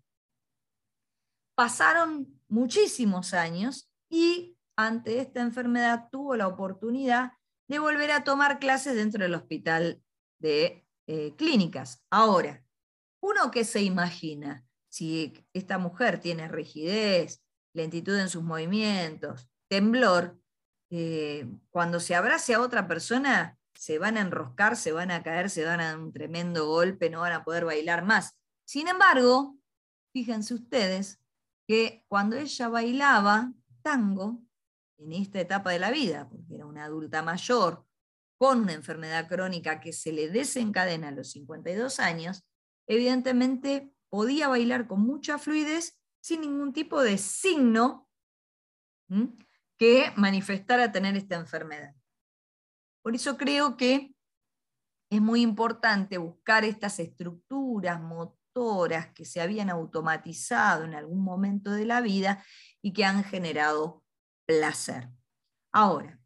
Pasaron 1.54 2.37
muchísimos 2.48 3.34
años 3.34 3.90
y 4.10 4.56
ante 4.76 5.20
esta 5.20 5.40
enfermedad 5.40 6.08
tuvo 6.10 6.36
la 6.36 6.46
oportunidad 6.46 7.32
de 7.68 7.78
volver 7.78 8.10
a 8.12 8.24
tomar 8.24 8.58
clases 8.58 8.94
dentro 8.94 9.22
del 9.22 9.34
hospital 9.34 10.02
de 10.40 10.86
eh, 11.06 11.34
clínicas. 11.36 12.04
Ahora, 12.10 12.64
uno 13.20 13.50
que 13.50 13.64
se 13.64 13.82
imagina, 13.82 14.64
si 14.88 15.34
esta 15.52 15.78
mujer 15.78 16.20
tiene 16.20 16.48
rigidez, 16.48 17.42
lentitud 17.74 18.18
en 18.18 18.28
sus 18.28 18.42
movimientos, 18.42 19.48
temblor, 19.68 20.40
eh, 20.90 21.46
cuando 21.70 22.00
se 22.00 22.14
abrace 22.14 22.54
a 22.54 22.60
otra 22.60 22.88
persona, 22.88 23.58
se 23.74 23.98
van 23.98 24.16
a 24.16 24.22
enroscar, 24.22 24.76
se 24.76 24.92
van 24.92 25.10
a 25.10 25.22
caer, 25.22 25.50
se 25.50 25.64
van 25.64 25.80
a 25.80 25.88
dar 25.88 25.98
un 25.98 26.12
tremendo 26.12 26.66
golpe, 26.66 27.10
no 27.10 27.20
van 27.20 27.32
a 27.32 27.44
poder 27.44 27.64
bailar 27.64 28.04
más. 28.04 28.36
Sin 28.64 28.88
embargo, 28.88 29.56
fíjense 30.12 30.54
ustedes 30.54 31.20
que 31.68 32.02
cuando 32.08 32.36
ella 32.36 32.68
bailaba 32.68 33.52
tango, 33.82 34.42
en 34.96 35.12
esta 35.12 35.38
etapa 35.38 35.70
de 35.70 35.78
la 35.78 35.90
vida, 35.90 36.28
porque 36.28 36.54
era 36.54 36.66
una 36.66 36.84
adulta 36.84 37.22
mayor, 37.22 37.86
con 38.38 38.62
una 38.62 38.72
enfermedad 38.72 39.28
crónica 39.28 39.78
que 39.78 39.92
se 39.92 40.10
le 40.10 40.30
desencadena 40.30 41.08
a 41.08 41.12
los 41.12 41.30
52 41.30 42.00
años, 42.00 42.44
evidentemente 42.86 43.92
podía 44.08 44.48
bailar 44.48 44.88
con 44.88 45.02
mucha 45.02 45.38
fluidez 45.38 45.98
sin 46.20 46.40
ningún 46.40 46.72
tipo 46.72 47.02
de 47.02 47.18
signo 47.18 48.08
que 49.76 50.12
manifestara 50.16 50.90
tener 50.90 51.16
esta 51.16 51.36
enfermedad. 51.36 51.94
Por 53.02 53.14
eso 53.14 53.36
creo 53.36 53.76
que 53.76 54.14
es 55.10 55.20
muy 55.20 55.42
importante 55.42 56.18
buscar 56.18 56.64
estas 56.64 56.98
estructuras 56.98 58.00
que 59.14 59.24
se 59.24 59.40
habían 59.40 59.70
automatizado 59.70 60.84
en 60.84 60.94
algún 60.94 61.22
momento 61.22 61.70
de 61.70 61.84
la 61.84 62.00
vida 62.00 62.44
y 62.82 62.92
que 62.92 63.04
han 63.04 63.24
generado 63.24 64.02
placer. 64.46 65.08
Ahora, 65.72 66.18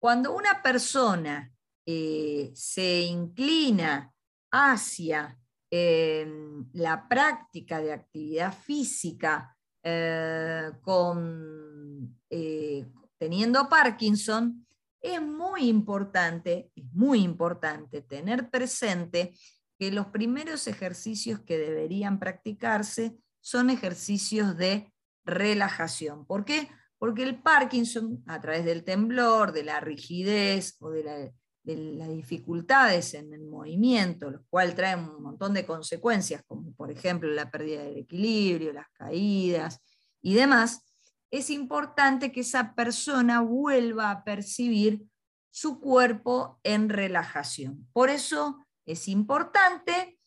cuando 0.00 0.34
una 0.34 0.62
persona 0.62 1.52
eh, 1.86 2.50
se 2.54 3.02
inclina 3.02 4.12
hacia 4.50 5.38
em, 5.70 6.68
la 6.72 7.08
práctica 7.08 7.80
de 7.80 7.92
actividad 7.92 8.52
física 8.52 9.56
eh, 9.82 10.70
con, 10.80 12.18
eh, 12.30 12.86
teniendo 13.18 13.68
Parkinson, 13.68 14.66
es 15.00 15.22
muy 15.22 15.68
importante, 15.68 16.70
es 16.74 16.84
muy 16.92 17.22
importante 17.22 18.02
tener 18.02 18.50
presente 18.50 19.32
que 19.80 19.90
los 19.90 20.08
primeros 20.08 20.66
ejercicios 20.66 21.40
que 21.40 21.56
deberían 21.56 22.18
practicarse 22.18 23.16
son 23.40 23.70
ejercicios 23.70 24.54
de 24.58 24.92
relajación. 25.24 26.26
¿Por 26.26 26.44
qué? 26.44 26.68
Porque 26.98 27.22
el 27.22 27.40
Parkinson, 27.40 28.22
a 28.26 28.38
través 28.42 28.66
del 28.66 28.84
temblor, 28.84 29.52
de 29.52 29.64
la 29.64 29.80
rigidez 29.80 30.76
o 30.80 30.90
de, 30.90 31.32
las 31.64 32.08
dificultades 32.10 33.14
en 33.14 33.32
el 33.32 33.46
movimiento, 33.46 34.30
lo 34.30 34.44
cual 34.50 34.74
trae 34.74 34.96
un 34.96 35.22
montón 35.22 35.54
de 35.54 35.64
consecuencias, 35.64 36.42
como 36.46 36.74
por 36.74 36.90
ejemplo 36.90 37.30
la 37.30 37.50
pérdida 37.50 37.84
del 37.84 37.96
equilibrio, 37.96 38.74
las 38.74 38.90
caídas 38.92 39.80
y 40.20 40.34
demás, 40.34 40.84
es 41.30 41.48
importante 41.48 42.32
que 42.32 42.40
esa 42.40 42.74
persona 42.74 43.40
vuelva 43.40 44.10
a 44.10 44.24
percibir 44.24 45.06
su 45.48 45.80
cuerpo 45.80 46.60
en 46.64 46.90
relajación. 46.90 47.88
Por 47.94 48.10
eso 48.10 48.58
es 48.86 49.08
importante, 49.08 50.18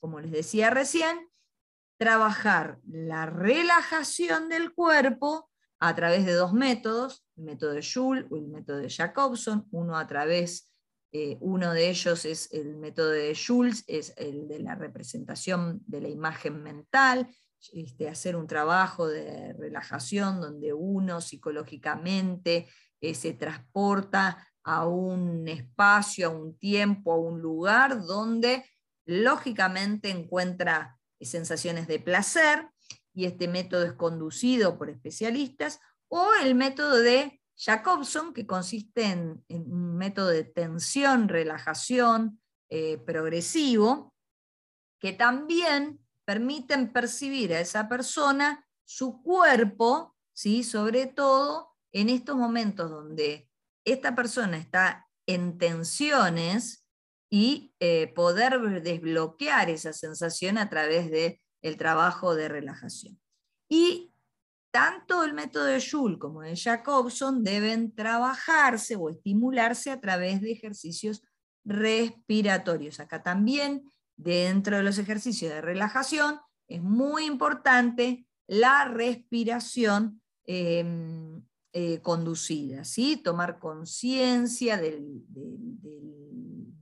como 0.00 0.20
les 0.20 0.30
decía 0.30 0.70
recién, 0.70 1.28
trabajar 1.98 2.80
la 2.84 3.26
relajación 3.26 4.48
del 4.48 4.74
cuerpo 4.74 5.48
a 5.78 5.94
través 5.94 6.24
de 6.26 6.34
dos 6.34 6.52
métodos, 6.52 7.24
el 7.36 7.44
método 7.44 7.72
de 7.72 7.82
Joule 7.82 8.26
o 8.30 8.36
el 8.36 8.48
método 8.48 8.78
de 8.78 8.88
Jacobson, 8.88 9.66
uno 9.70 9.96
a 9.96 10.06
través, 10.06 10.72
eh, 11.12 11.38
uno 11.40 11.72
de 11.72 11.90
ellos 11.90 12.24
es 12.24 12.52
el 12.52 12.76
método 12.76 13.10
de 13.10 13.36
Jules, 13.36 13.84
es 13.86 14.14
el 14.16 14.48
de 14.48 14.60
la 14.60 14.74
representación 14.74 15.80
de 15.86 16.00
la 16.00 16.08
imagen 16.08 16.62
mental, 16.62 17.28
este, 17.72 18.08
hacer 18.08 18.34
un 18.36 18.46
trabajo 18.46 19.06
de 19.06 19.52
relajación 19.54 20.40
donde 20.40 20.72
uno 20.72 21.20
psicológicamente 21.20 22.68
eh, 23.00 23.14
se 23.14 23.32
transporta 23.34 24.48
a 24.64 24.86
un 24.86 25.48
espacio, 25.48 26.28
a 26.28 26.30
un 26.30 26.58
tiempo, 26.58 27.12
a 27.12 27.18
un 27.18 27.40
lugar 27.40 28.04
donde 28.04 28.64
lógicamente 29.04 30.10
encuentra 30.10 30.98
sensaciones 31.20 31.86
de 31.86 31.98
placer 31.98 32.68
y 33.14 33.26
este 33.26 33.48
método 33.48 33.84
es 33.84 33.92
conducido 33.92 34.78
por 34.78 34.90
especialistas, 34.90 35.80
o 36.08 36.30
el 36.42 36.54
método 36.54 36.98
de 36.98 37.40
Jacobson, 37.56 38.32
que 38.32 38.46
consiste 38.46 39.04
en, 39.04 39.44
un 39.48 39.96
método 39.96 40.28
de 40.28 40.44
tensión, 40.44 41.28
relajación 41.28 42.40
eh, 42.70 42.98
progresivo, 42.98 44.14
que 44.98 45.12
también 45.12 46.00
permiten 46.24 46.92
percibir 46.92 47.52
a 47.52 47.60
esa 47.60 47.88
persona 47.88 48.66
su 48.84 49.22
cuerpo, 49.22 50.16
¿sí? 50.32 50.64
sobre 50.64 51.06
todo 51.06 51.70
en 51.92 52.08
estos 52.08 52.36
momentos 52.36 52.90
donde 52.90 53.48
esta 53.84 54.14
persona 54.14 54.58
está 54.58 55.08
en 55.26 55.58
tensiones 55.58 56.86
y 57.30 57.74
eh, 57.80 58.12
poder 58.14 58.82
desbloquear 58.82 59.70
esa 59.70 59.92
sensación 59.92 60.58
a 60.58 60.68
través 60.68 61.10
de 61.10 61.40
el 61.62 61.76
trabajo 61.76 62.34
de 62.34 62.48
relajación. 62.48 63.18
Y 63.68 64.12
tanto 64.72 65.22
el 65.24 65.32
método 65.32 65.64
de 65.64 65.80
Jules 65.80 66.18
como 66.18 66.42
de 66.42 66.56
Jacobson 66.56 67.42
deben 67.42 67.94
trabajarse 67.94 68.96
o 68.96 69.08
estimularse 69.08 69.90
a 69.90 70.00
través 70.00 70.40
de 70.40 70.52
ejercicios 70.52 71.22
respiratorios. 71.64 73.00
Acá 73.00 73.22
también, 73.22 73.84
dentro 74.16 74.76
de 74.76 74.82
los 74.82 74.98
ejercicios 74.98 75.52
de 75.52 75.60
relajación, 75.60 76.40
es 76.68 76.82
muy 76.82 77.24
importante 77.24 78.26
la 78.46 78.86
respiración 78.86 80.20
em, 80.44 81.42
eh, 81.72 82.00
conducida, 82.02 82.84
¿sí? 82.84 83.16
tomar 83.16 83.58
conciencia 83.58 84.76
del, 84.76 85.24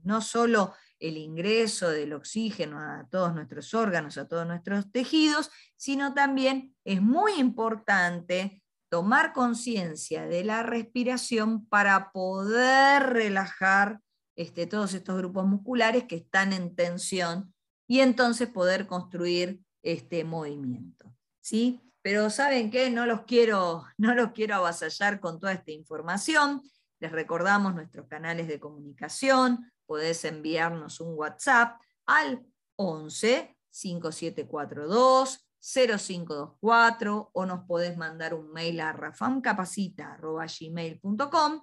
no 0.03 0.21
solo 0.21 0.73
el 0.99 1.17
ingreso 1.17 1.89
del 1.89 2.13
oxígeno 2.13 2.79
a 2.79 3.07
todos 3.09 3.33
nuestros 3.33 3.73
órganos, 3.73 4.17
a 4.17 4.27
todos 4.27 4.45
nuestros 4.45 4.91
tejidos, 4.91 5.49
sino 5.77 6.13
también 6.13 6.75
es 6.83 7.01
muy 7.01 7.33
importante 7.39 8.61
tomar 8.89 9.31
conciencia 9.31 10.25
de 10.25 10.43
la 10.43 10.63
respiración 10.63 11.65
para 11.65 12.11
poder 12.11 13.03
relajar 13.03 14.01
este, 14.35 14.67
todos 14.67 14.93
estos 14.93 15.17
grupos 15.17 15.45
musculares 15.45 16.03
que 16.03 16.17
están 16.17 16.51
en 16.51 16.75
tensión 16.75 17.53
y 17.87 18.01
entonces 18.01 18.49
poder 18.49 18.87
construir 18.87 19.61
este 19.81 20.23
movimiento. 20.23 21.13
¿sí? 21.39 21.81
Pero 22.01 22.29
¿saben 22.29 22.71
qué? 22.71 22.89
No 22.89 23.05
los, 23.05 23.23
quiero, 23.23 23.85
no 23.97 24.15
los 24.15 24.31
quiero 24.31 24.55
avasallar 24.55 25.19
con 25.19 25.39
toda 25.39 25.51
esta 25.53 25.71
información. 25.71 26.61
Les 26.99 27.11
recordamos 27.11 27.73
nuestros 27.73 28.07
canales 28.07 28.47
de 28.47 28.59
comunicación, 28.59 29.71
podés 29.85 30.23
enviarnos 30.25 30.99
un 30.99 31.17
WhatsApp 31.17 31.79
al 32.05 32.45
11 32.75 33.55
5742 33.69 35.47
0524 35.61 37.29
o 37.33 37.45
nos 37.45 37.65
podés 37.65 37.95
mandar 37.97 38.33
un 38.33 38.51
mail 38.51 38.81
a 38.81 38.93
rafamcapacita.gmail.com 38.93 41.61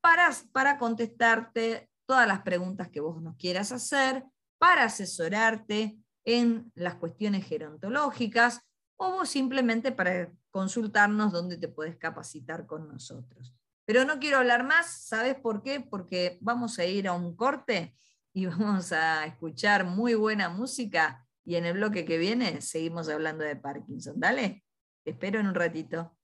para, 0.00 0.30
para 0.52 0.78
contestarte 0.78 1.90
todas 2.06 2.28
las 2.28 2.42
preguntas 2.42 2.90
que 2.90 3.00
vos 3.00 3.20
nos 3.22 3.34
quieras 3.36 3.72
hacer, 3.72 4.22
para 4.58 4.84
asesorarte 4.84 5.96
en 6.24 6.70
las 6.74 6.96
cuestiones 6.96 7.46
gerontológicas 7.46 8.60
o 8.96 9.24
simplemente 9.24 9.92
para 9.92 10.32
consultarnos 10.50 11.32
dónde 11.32 11.58
te 11.58 11.68
puedes 11.68 11.96
capacitar 11.96 12.66
con 12.66 12.88
nosotros. 12.88 13.54
Pero 13.84 14.04
no 14.04 14.18
quiero 14.18 14.38
hablar 14.38 14.64
más, 14.64 15.06
¿sabes 15.06 15.34
por 15.34 15.62
qué? 15.62 15.80
Porque 15.80 16.38
vamos 16.40 16.78
a 16.78 16.84
ir 16.84 17.08
a 17.08 17.12
un 17.12 17.36
corte 17.36 17.96
y 18.32 18.46
vamos 18.46 18.92
a 18.92 19.26
escuchar 19.26 19.84
muy 19.84 20.14
buena 20.14 20.48
música 20.48 21.26
y 21.44 21.56
en 21.56 21.66
el 21.66 21.74
bloque 21.74 22.04
que 22.04 22.18
viene 22.18 22.60
seguimos 22.62 23.08
hablando 23.08 23.44
de 23.44 23.56
Parkinson. 23.56 24.18
Dale, 24.18 24.64
te 25.02 25.10
espero 25.10 25.40
en 25.40 25.48
un 25.48 25.54
ratito. 25.54 26.16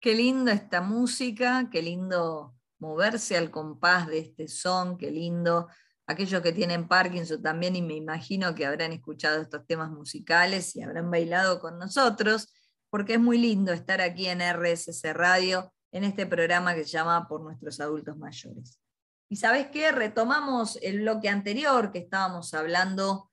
Qué 0.00 0.14
lindo 0.14 0.50
esta 0.50 0.80
música, 0.80 1.68
qué 1.70 1.82
lindo 1.82 2.56
moverse 2.78 3.36
al 3.36 3.50
compás 3.50 4.08
de 4.08 4.18
este 4.18 4.48
son, 4.48 4.98
qué 4.98 5.10
lindo. 5.10 5.68
Aquellos 6.06 6.42
que 6.42 6.52
tienen 6.52 6.88
Parkinson 6.88 7.42
también, 7.42 7.76
y 7.76 7.82
me 7.82 7.94
imagino 7.94 8.54
que 8.54 8.66
habrán 8.66 8.92
escuchado 8.92 9.40
estos 9.40 9.66
temas 9.66 9.90
musicales 9.90 10.74
y 10.76 10.82
habrán 10.82 11.10
bailado 11.10 11.60
con 11.60 11.78
nosotros 11.78 12.52
porque 12.92 13.14
es 13.14 13.20
muy 13.20 13.38
lindo 13.38 13.72
estar 13.72 14.02
aquí 14.02 14.26
en 14.28 14.42
RSC 14.42 15.14
Radio, 15.14 15.72
en 15.92 16.04
este 16.04 16.26
programa 16.26 16.74
que 16.74 16.84
se 16.84 16.90
llama 16.90 17.26
Por 17.26 17.40
nuestros 17.40 17.80
adultos 17.80 18.18
mayores. 18.18 18.78
Y 19.30 19.36
sabes 19.36 19.68
qué, 19.68 19.92
retomamos 19.92 20.78
el 20.82 21.00
bloque 21.00 21.30
anterior 21.30 21.90
que 21.90 22.00
estábamos 22.00 22.52
hablando 22.52 23.30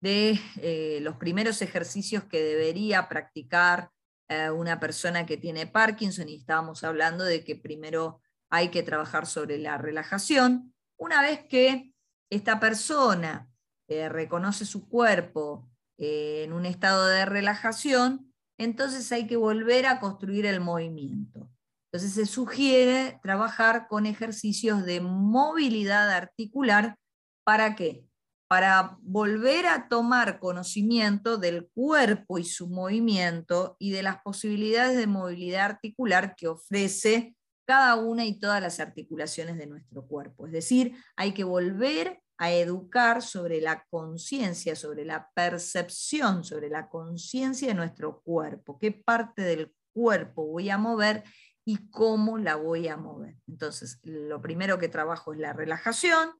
de 0.00 0.38
eh, 0.58 1.00
los 1.02 1.16
primeros 1.16 1.62
ejercicios 1.62 2.22
que 2.24 2.40
debería 2.40 3.08
practicar 3.08 3.90
eh, 4.28 4.50
una 4.50 4.78
persona 4.78 5.26
que 5.26 5.36
tiene 5.36 5.66
Parkinson 5.66 6.28
y 6.28 6.36
estábamos 6.36 6.84
hablando 6.84 7.24
de 7.24 7.42
que 7.42 7.56
primero 7.56 8.20
hay 8.50 8.68
que 8.68 8.84
trabajar 8.84 9.26
sobre 9.26 9.58
la 9.58 9.78
relajación. 9.78 10.75
Una 10.98 11.20
vez 11.20 11.44
que 11.48 11.92
esta 12.30 12.58
persona 12.58 13.48
eh, 13.88 14.08
reconoce 14.08 14.64
su 14.64 14.88
cuerpo 14.88 15.68
en 15.98 16.52
un 16.52 16.66
estado 16.66 17.06
de 17.06 17.24
relajación, 17.24 18.32
entonces 18.58 19.10
hay 19.12 19.26
que 19.26 19.36
volver 19.36 19.86
a 19.86 20.00
construir 20.00 20.46
el 20.46 20.60
movimiento. 20.60 21.50
Entonces 21.92 22.14
se 22.14 22.26
sugiere 22.26 23.20
trabajar 23.22 23.86
con 23.88 24.06
ejercicios 24.06 24.84
de 24.84 25.00
movilidad 25.00 26.10
articular. 26.10 26.96
¿Para 27.44 27.76
qué? 27.76 28.04
Para 28.48 28.98
volver 29.02 29.66
a 29.66 29.88
tomar 29.88 30.38
conocimiento 30.38 31.36
del 31.36 31.68
cuerpo 31.68 32.38
y 32.38 32.44
su 32.44 32.68
movimiento 32.68 33.76
y 33.78 33.90
de 33.90 34.02
las 34.02 34.20
posibilidades 34.22 34.96
de 34.96 35.06
movilidad 35.06 35.66
articular 35.66 36.34
que 36.36 36.48
ofrece 36.48 37.35
cada 37.66 37.96
una 37.96 38.24
y 38.24 38.38
todas 38.38 38.62
las 38.62 38.80
articulaciones 38.80 39.58
de 39.58 39.66
nuestro 39.66 40.06
cuerpo. 40.06 40.46
Es 40.46 40.52
decir, 40.52 40.96
hay 41.16 41.32
que 41.32 41.44
volver 41.44 42.22
a 42.38 42.52
educar 42.52 43.22
sobre 43.22 43.60
la 43.60 43.84
conciencia, 43.90 44.76
sobre 44.76 45.04
la 45.04 45.30
percepción, 45.34 46.44
sobre 46.44 46.68
la 46.68 46.88
conciencia 46.88 47.68
de 47.68 47.74
nuestro 47.74 48.20
cuerpo, 48.20 48.78
qué 48.78 48.92
parte 48.92 49.42
del 49.42 49.74
cuerpo 49.92 50.46
voy 50.46 50.70
a 50.70 50.78
mover 50.78 51.24
y 51.64 51.90
cómo 51.90 52.38
la 52.38 52.56
voy 52.56 52.88
a 52.88 52.96
mover. 52.96 53.36
Entonces, 53.48 53.98
lo 54.02 54.40
primero 54.40 54.78
que 54.78 54.88
trabajo 54.88 55.32
es 55.32 55.40
la 55.40 55.52
relajación, 55.52 56.30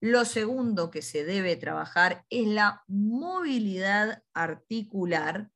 lo 0.00 0.24
segundo 0.24 0.90
que 0.90 1.02
se 1.02 1.24
debe 1.24 1.54
trabajar 1.54 2.24
es 2.28 2.48
la 2.48 2.82
movilidad 2.88 4.22
articular, 4.34 5.48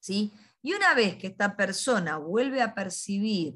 ¿sí? 0.00 0.32
Y 0.62 0.72
una 0.72 0.94
vez 0.94 1.16
que 1.16 1.28
esta 1.28 1.56
persona 1.56 2.16
vuelve 2.16 2.60
a 2.62 2.74
percibir 2.74 3.54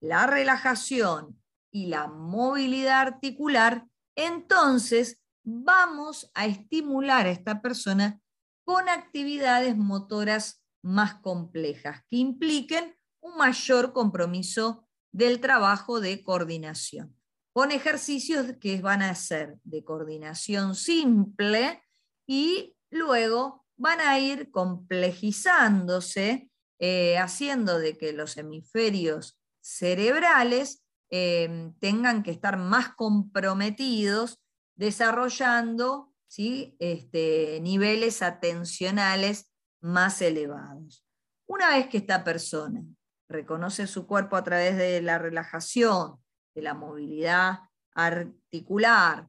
la 0.00 0.26
relajación 0.26 1.40
y 1.70 1.86
la 1.86 2.08
movilidad 2.08 3.00
articular, 3.00 3.86
entonces 4.16 5.20
vamos 5.44 6.30
a 6.34 6.46
estimular 6.46 7.26
a 7.26 7.30
esta 7.30 7.60
persona 7.60 8.20
con 8.64 8.88
actividades 8.88 9.76
motoras 9.76 10.62
más 10.82 11.16
complejas 11.16 12.02
que 12.08 12.16
impliquen 12.16 12.96
un 13.20 13.36
mayor 13.36 13.92
compromiso 13.92 14.88
del 15.12 15.40
trabajo 15.40 16.00
de 16.00 16.22
coordinación, 16.22 17.16
con 17.52 17.72
ejercicios 17.72 18.54
que 18.60 18.80
van 18.80 19.02
a 19.02 19.14
ser 19.14 19.58
de 19.64 19.84
coordinación 19.84 20.74
simple 20.74 21.82
y 22.26 22.76
luego 22.90 23.64
van 23.76 24.00
a 24.00 24.18
ir 24.18 24.50
complejizándose, 24.50 26.50
eh, 26.78 27.18
haciendo 27.18 27.78
de 27.78 27.96
que 27.96 28.12
los 28.12 28.36
hemisferios 28.36 29.38
cerebrales 29.66 30.84
eh, 31.10 31.72
tengan 31.80 32.22
que 32.22 32.30
estar 32.30 32.56
más 32.56 32.94
comprometidos 32.94 34.40
desarrollando 34.76 36.14
¿sí? 36.28 36.76
este, 36.78 37.58
niveles 37.62 38.22
atencionales 38.22 39.52
más 39.80 40.22
elevados. 40.22 41.04
Una 41.48 41.70
vez 41.70 41.88
que 41.88 41.98
esta 41.98 42.22
persona 42.22 42.84
reconoce 43.28 43.88
su 43.88 44.06
cuerpo 44.06 44.36
a 44.36 44.44
través 44.44 44.76
de 44.76 45.02
la 45.02 45.18
relajación, 45.18 46.16
de 46.54 46.62
la 46.62 46.74
movilidad 46.74 47.58
articular, 47.92 49.28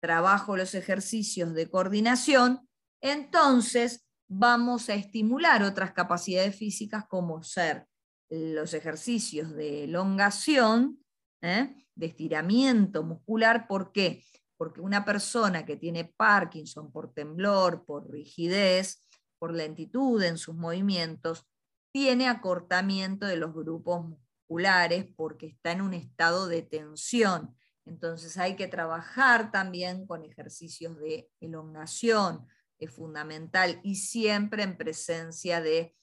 trabajo 0.00 0.56
los 0.56 0.74
ejercicios 0.74 1.52
de 1.52 1.68
coordinación, 1.68 2.66
entonces 3.02 4.06
vamos 4.26 4.88
a 4.88 4.94
estimular 4.94 5.62
otras 5.64 5.92
capacidades 5.92 6.56
físicas 6.56 7.04
como 7.06 7.42
ser 7.42 7.89
los 8.30 8.74
ejercicios 8.74 9.54
de 9.54 9.84
elongación, 9.84 11.04
¿eh? 11.42 11.74
de 11.94 12.06
estiramiento 12.06 13.02
muscular. 13.02 13.66
¿Por 13.66 13.92
qué? 13.92 14.24
Porque 14.56 14.80
una 14.80 15.04
persona 15.04 15.66
que 15.66 15.76
tiene 15.76 16.04
Parkinson 16.04 16.92
por 16.92 17.12
temblor, 17.12 17.84
por 17.84 18.10
rigidez, 18.10 19.04
por 19.38 19.54
lentitud 19.54 20.22
en 20.22 20.38
sus 20.38 20.54
movimientos, 20.54 21.46
tiene 21.92 22.28
acortamiento 22.28 23.26
de 23.26 23.36
los 23.36 23.52
grupos 23.52 24.06
musculares 24.06 25.06
porque 25.16 25.46
está 25.46 25.72
en 25.72 25.80
un 25.80 25.94
estado 25.94 26.46
de 26.46 26.62
tensión. 26.62 27.56
Entonces 27.84 28.36
hay 28.36 28.54
que 28.54 28.68
trabajar 28.68 29.50
también 29.50 30.06
con 30.06 30.24
ejercicios 30.24 30.96
de 30.98 31.28
elongación, 31.40 32.46
es 32.78 32.92
fundamental, 32.92 33.80
y 33.82 33.96
siempre 33.96 34.62
en 34.62 34.76
presencia 34.76 35.60
de, 35.60 35.96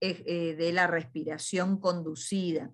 de 0.00 0.70
la 0.72 0.86
respiración 0.86 1.78
conducida. 1.78 2.72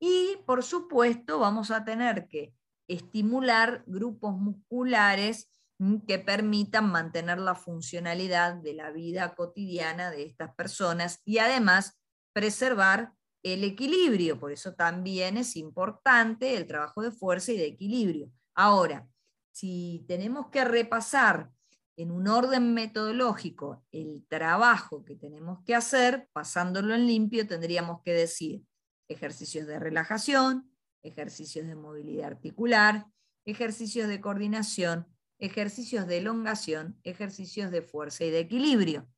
Y 0.00 0.36
por 0.46 0.62
supuesto 0.62 1.38
vamos 1.38 1.70
a 1.70 1.84
tener 1.84 2.28
que 2.28 2.54
estimular 2.88 3.84
grupos 3.86 4.36
musculares 4.36 5.50
mm, 5.78 5.98
que 6.06 6.18
permitan 6.18 6.90
mantener 6.90 7.38
la 7.38 7.54
funcionalidad 7.54 8.54
de 8.54 8.74
la 8.74 8.90
vida 8.90 9.34
cotidiana 9.34 10.10
de 10.10 10.24
estas 10.24 10.54
personas 10.54 11.20
y 11.24 11.38
además 11.38 12.00
preservar 12.32 13.12
el 13.42 13.64
equilibrio. 13.64 14.38
Por 14.38 14.52
eso 14.52 14.74
también 14.74 15.36
es 15.36 15.56
importante 15.56 16.56
el 16.56 16.66
trabajo 16.66 17.02
de 17.02 17.10
fuerza 17.10 17.52
y 17.52 17.56
de 17.56 17.66
equilibrio. 17.66 18.30
Ahora, 18.54 19.06
si 19.52 20.04
tenemos 20.08 20.48
que 20.48 20.64
repasar 20.64 21.50
en 21.98 22.12
un 22.12 22.28
orden 22.28 22.74
metodológico 22.74 23.84
el 23.90 24.24
trabajo 24.28 25.04
que 25.04 25.16
tenemos 25.16 25.64
que 25.64 25.74
hacer, 25.74 26.28
pasándolo 26.32 26.94
en 26.94 27.08
limpio, 27.08 27.44
tendríamos 27.44 28.02
que 28.02 28.12
decir 28.12 28.62
ejercicios 29.08 29.66
de 29.66 29.80
relajación, 29.80 30.72
ejercicios 31.02 31.66
de 31.66 31.74
movilidad 31.74 32.28
articular, 32.28 33.06
ejercicios 33.44 34.06
de 34.06 34.20
coordinación, 34.20 35.08
ejercicios 35.40 36.06
de 36.06 36.18
elongación, 36.18 37.00
ejercicios 37.02 37.72
de 37.72 37.82
fuerza 37.82 38.24
y 38.24 38.30
de 38.30 38.38
equilibrio. 38.38 39.08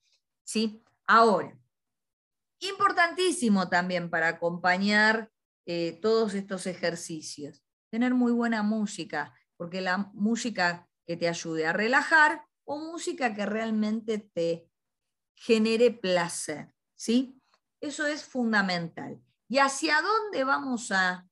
¿Sí? 0.45 0.83
Ahora, 1.07 1.61
importantísimo 2.61 3.69
también 3.69 4.09
para 4.09 4.29
acompañar 4.29 5.31
eh, 5.67 5.99
todos 6.01 6.33
estos 6.33 6.67
ejercicios, 6.67 7.63
tener 7.91 8.15
muy 8.15 8.33
buena 8.33 8.63
música, 8.63 9.35
porque 9.59 9.83
la 9.83 10.11
música 10.15 10.89
que 11.07 11.19
te 11.19 11.29
ayude 11.29 11.67
a 11.67 11.75
relajar 11.75 12.47
o 12.71 12.79
música 12.79 13.35
que 13.35 13.45
realmente 13.47 14.19
te 14.19 14.71
genere 15.35 15.91
placer, 15.91 16.73
¿sí? 16.95 17.43
Eso 17.81 18.07
es 18.07 18.23
fundamental. 18.23 19.21
¿Y 19.49 19.59
hacia 19.59 20.01
dónde 20.01 20.45
vamos 20.45 20.93
a, 20.93 21.27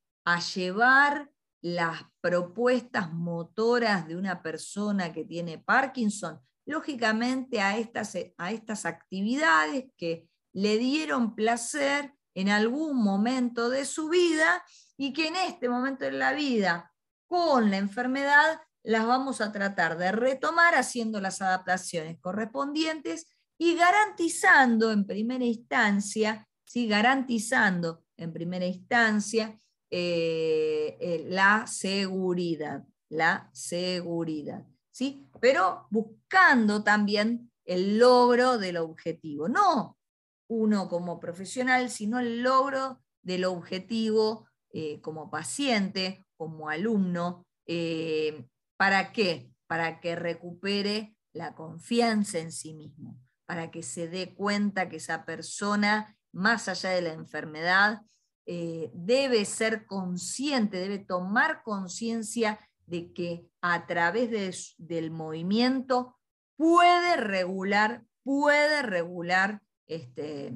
llevar 0.55 1.31
las 1.63 2.03
propuestas 2.21 3.13
motoras 3.13 4.07
de 4.09 4.17
una 4.17 4.43
persona 4.43 5.13
que 5.13 5.25
tiene 5.25 5.59
Parkinson? 5.59 6.41
Lógicamente 6.67 7.61
a 7.61 7.79
estas, 7.79 8.19
a 8.37 8.51
estas 8.51 8.85
actividades 8.85 9.87
que 9.97 10.29
le 10.53 10.77
dieron 10.77 11.37
placer 11.37 12.15
en 12.35 12.49
algún 12.49 12.97
momento 12.97 13.71
de 13.71 13.85
su 13.85 14.09
vida 14.09 14.65
y 14.97 15.13
que 15.13 15.29
en 15.29 15.37
este 15.37 15.69
momento 15.69 16.05
de 16.05 16.13
la 16.13 16.33
vida, 16.33 16.93
con 17.29 17.71
la 17.71 17.77
enfermedad, 17.77 18.61
las 18.89 19.07
vamos 19.07 19.43
a 19.43 19.53
tratar 19.53 19.99
de 19.99 20.13
retomar 20.13 20.75
haciendo 20.75 21.21
las 21.21 21.43
adaptaciones 21.43 22.19
correspondientes 22.21 23.27
y 23.59 23.75
garantizando 23.75 24.91
en 24.93 25.07
primera 25.07 25.45
instancia, 25.45 26.49
¿sí? 26.65 26.89
garantizando 26.89 28.03
en 28.17 28.33
primera 28.33 28.65
instancia 28.65 29.61
eh, 29.91 30.97
eh, 31.01 31.27
la 31.29 31.67
seguridad, 31.67 32.83
la 33.11 33.51
seguridad, 33.53 34.65
¿sí? 34.91 35.29
Pero 35.39 35.87
buscando 35.91 36.83
también 36.83 37.53
el 37.67 37.99
logro 37.99 38.57
del 38.57 38.79
objetivo, 38.79 39.51
no 39.51 39.99
uno 40.47 40.89
como 40.89 41.21
profesional, 41.21 41.91
sino 41.91 42.21
el 42.21 42.41
logro 42.43 43.03
del 43.21 43.45
objetivo 43.45 44.49
eh, 44.73 44.99
como 45.03 45.29
paciente, 45.29 46.25
como 46.39 46.71
alumno. 46.71 47.45
¿Para 48.79 49.13
qué? 49.13 49.51
Para 49.67 50.01
que 50.01 50.17
recupere 50.17 51.15
la 51.35 51.55
confianza 51.55 52.39
en 52.39 52.53
sí 52.53 52.73
mismo, 52.73 53.21
para 53.45 53.71
que 53.71 53.83
se 53.83 54.09
dé 54.09 54.35
cuenta 54.35 54.89
que 54.89 54.97
esa 54.97 55.27
persona 55.27 56.17
más 56.33 56.69
allá 56.69 56.91
de 56.91 57.03
la 57.03 57.13
enfermedad, 57.13 58.03
eh, 58.47 58.91
debe 58.95 59.45
ser 59.45 59.85
consciente, 59.85 60.79
debe 60.79 60.99
tomar 60.99 61.63
conciencia 61.63 62.59
de 62.87 63.13
que 63.13 63.47
a 63.61 63.87
través 63.87 64.75
del 64.79 65.11
movimiento 65.11 66.17
puede 66.57 67.17
regular, 67.17 68.05
puede 68.23 68.83
regular 68.83 69.61
este, 69.87 70.55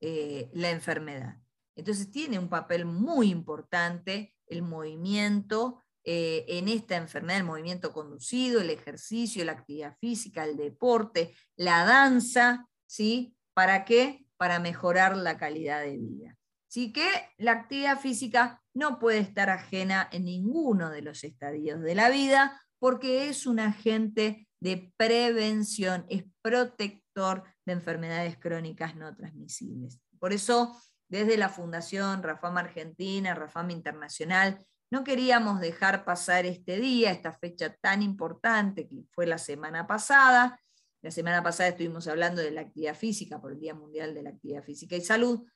eh, 0.00 0.50
la 0.52 0.70
enfermedad. 0.70 1.40
Entonces 1.74 2.10
tiene 2.10 2.38
un 2.38 2.48
papel 2.48 2.84
muy 2.84 3.30
importante 3.30 4.34
el 4.46 4.62
movimiento 4.62 5.82
eh, 6.08 6.44
en 6.46 6.68
esta 6.68 6.96
enfermedad, 6.96 7.40
el 7.40 7.46
movimiento 7.46 7.92
conducido, 7.92 8.60
el 8.60 8.70
ejercicio, 8.70 9.44
la 9.44 9.52
actividad 9.52 9.96
física, 9.98 10.44
el 10.44 10.56
deporte, 10.56 11.34
la 11.56 11.84
danza, 11.84 12.68
¿sí? 12.86 13.36
¿Para 13.54 13.84
qué? 13.84 14.24
Para 14.36 14.60
mejorar 14.60 15.16
la 15.16 15.36
calidad 15.36 15.82
de 15.82 15.98
vida. 15.98 16.36
Así 16.70 16.92
que 16.92 17.08
la 17.38 17.52
actividad 17.52 17.98
física 17.98 18.62
no 18.72 19.00
puede 19.00 19.18
estar 19.18 19.50
ajena 19.50 20.08
en 20.12 20.26
ninguno 20.26 20.90
de 20.90 21.02
los 21.02 21.24
estadios 21.24 21.80
de 21.80 21.96
la 21.96 22.08
vida 22.08 22.62
porque 22.78 23.28
es 23.28 23.44
un 23.44 23.58
agente 23.58 24.46
de 24.60 24.92
prevención, 24.96 26.06
es 26.08 26.22
protector 26.40 27.42
de 27.64 27.72
enfermedades 27.72 28.38
crónicas 28.38 28.94
no 28.94 29.12
transmisibles. 29.16 30.00
Por 30.20 30.32
eso, 30.32 30.80
desde 31.08 31.36
la 31.36 31.48
Fundación 31.48 32.22
Rafam 32.22 32.58
Argentina, 32.58 33.34
Rafam 33.34 33.70
Internacional, 33.70 34.64
no 34.90 35.04
queríamos 35.04 35.60
dejar 35.60 36.04
pasar 36.04 36.46
este 36.46 36.78
día, 36.78 37.10
esta 37.10 37.32
fecha 37.32 37.74
tan 37.74 38.02
importante 38.02 38.88
que 38.88 39.02
fue 39.10 39.26
la 39.26 39.38
semana 39.38 39.86
pasada. 39.86 40.60
La 41.02 41.10
semana 41.10 41.42
pasada 41.42 41.70
estuvimos 41.70 42.06
hablando 42.08 42.40
de 42.40 42.50
la 42.52 42.62
actividad 42.62 42.96
física 42.96 43.40
por 43.40 43.52
el 43.52 43.60
Día 43.60 43.74
Mundial 43.74 44.14
de 44.14 44.22
la 44.22 44.30
Actividad 44.30 44.62
Física 44.62 44.96
y 44.96 45.00
Salud, 45.00 45.46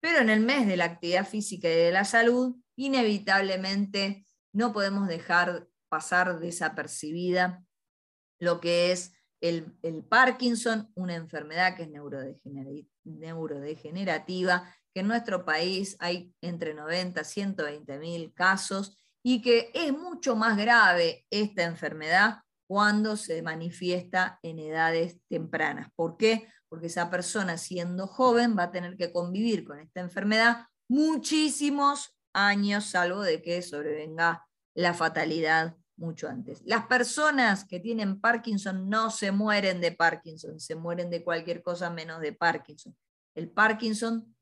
pero 0.00 0.18
en 0.18 0.28
el 0.28 0.40
mes 0.40 0.66
de 0.66 0.76
la 0.76 0.84
actividad 0.84 1.26
física 1.26 1.68
y 1.68 1.74
de 1.74 1.92
la 1.92 2.04
salud, 2.04 2.56
inevitablemente 2.76 4.26
no 4.52 4.72
podemos 4.72 5.08
dejar 5.08 5.66
pasar 5.88 6.38
desapercibida 6.40 7.64
lo 8.38 8.60
que 8.60 8.92
es 8.92 9.14
el, 9.40 9.76
Parkinson, 10.08 10.90
una 10.94 11.14
enfermedad 11.14 11.76
que 11.76 11.84
es 11.84 11.90
neurodegenerativa, 13.04 14.74
que 14.94 15.00
en 15.00 15.08
nuestro 15.08 15.44
país 15.44 15.96
hay 15.98 16.32
entre 16.40 16.72
90 16.72 17.20
y 17.20 17.24
120 17.24 17.98
mil 17.98 18.32
casos 18.32 18.96
y 19.22 19.42
que 19.42 19.70
es 19.74 19.92
mucho 19.92 20.36
más 20.36 20.56
grave 20.56 21.26
esta 21.30 21.64
enfermedad 21.64 22.38
cuando 22.66 23.16
se 23.16 23.42
manifiesta 23.42 24.38
en 24.42 24.58
edades 24.60 25.18
tempranas. 25.28 25.88
¿Por 25.96 26.16
qué? 26.16 26.48
Porque 26.68 26.86
esa 26.86 27.10
persona 27.10 27.58
siendo 27.58 28.06
joven 28.06 28.56
va 28.56 28.64
a 28.64 28.70
tener 28.70 28.96
que 28.96 29.12
convivir 29.12 29.64
con 29.64 29.80
esta 29.80 30.00
enfermedad 30.00 30.66
muchísimos 30.88 32.16
años, 32.32 32.86
salvo 32.86 33.22
de 33.22 33.42
que 33.42 33.62
sobrevenga 33.62 34.46
la 34.74 34.94
fatalidad 34.94 35.76
mucho 35.96 36.28
antes. 36.28 36.62
Las 36.64 36.86
personas 36.86 37.64
que 37.64 37.80
tienen 37.80 38.20
Parkinson 38.20 38.88
no 38.88 39.10
se 39.10 39.30
mueren 39.30 39.80
de 39.80 39.92
Parkinson, 39.92 40.58
se 40.60 40.74
mueren 40.74 41.10
de 41.10 41.22
cualquier 41.22 41.62
cosa 41.62 41.90
menos 41.90 42.20
de 42.20 42.32
Parkinson. 42.32 42.96
El 43.34 43.50
Parkinson 43.50 44.33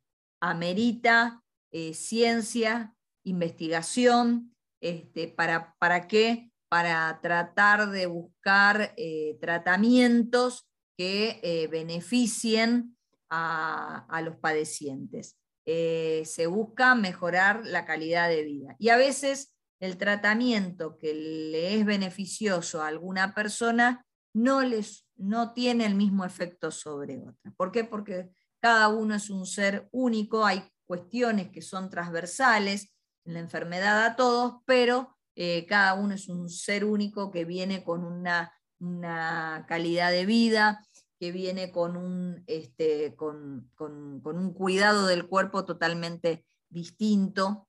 amerita 0.43 1.43
eh, 1.71 1.95
ciencia, 1.95 2.95
investigación, 3.25 4.55
este, 4.81 5.29
para, 5.29 5.75
¿para 5.79 6.09
qué? 6.09 6.51
Para 6.69 7.21
tratar 7.23 7.91
de 7.91 8.07
buscar 8.07 8.93
eh, 8.97 9.39
tratamientos 9.41 10.69
que 10.99 11.41
eh, 11.43 11.69
beneficien 11.69 12.99
a, 13.31 14.21
los 14.23 14.37
padecientes. 14.37 15.39
se 15.65 16.47
busca 16.49 16.95
mejorar 16.95 17.65
la 17.65 17.87
calidad 17.87 18.29
de 18.29 18.43
vida. 18.43 18.77
Y 18.79 18.91
a 18.91 18.97
veces 18.99 19.55
el 19.81 19.97
tratamiento 19.97 20.99
que 20.99 21.15
le 21.15 21.77
es 21.77 21.87
beneficioso 21.87 22.83
a 22.83 22.89
alguna 22.89 23.35
persona 23.35 24.05
no, 24.35 24.61
les, 24.61 25.07
no 25.17 25.55
tiene 25.55 25.87
el 25.87 25.95
mismo 25.95 26.27
efecto 26.27 26.71
sobre 26.71 27.21
otra. 27.21 27.55
¿Por 27.57 27.73
qué? 27.73 27.85
Porque 27.85 28.31
cada 28.63 28.89
uno 28.89 29.15
es 29.17 29.29
un 29.29 29.45
ser 29.45 29.89
único, 29.91 30.47
hay 30.47 30.63
cuestiones 30.87 31.51
que 31.51 31.63
son 31.63 31.91
transversales 31.91 32.95
en 33.25 33.35
la 33.35 33.41
enfermedad 33.41 34.07
a 34.07 34.15
todos, 34.15 34.63
pero 34.65 35.19
eh, 35.35 35.67
cada 35.67 35.95
uno 35.95 36.15
es 36.15 36.29
un 36.29 36.49
ser 36.49 36.85
único 36.85 37.33
que 37.33 37.45
viene 37.45 37.83
con 37.83 38.05
una, 38.05 38.53
una 38.79 39.65
calidad 39.69 40.13
de 40.13 40.27
vida, 40.27 40.87
que 41.19 41.33
viene 41.33 41.73
con 41.73 41.97
un, 41.97 42.45
este, 42.47 43.17
con, 43.17 43.71
con 43.75 44.23
un 44.25 44.55
cuidado 44.55 45.07
del 45.07 45.27
cuerpo 45.27 45.65
totalmente 45.65 46.45
distinto. 46.69 47.69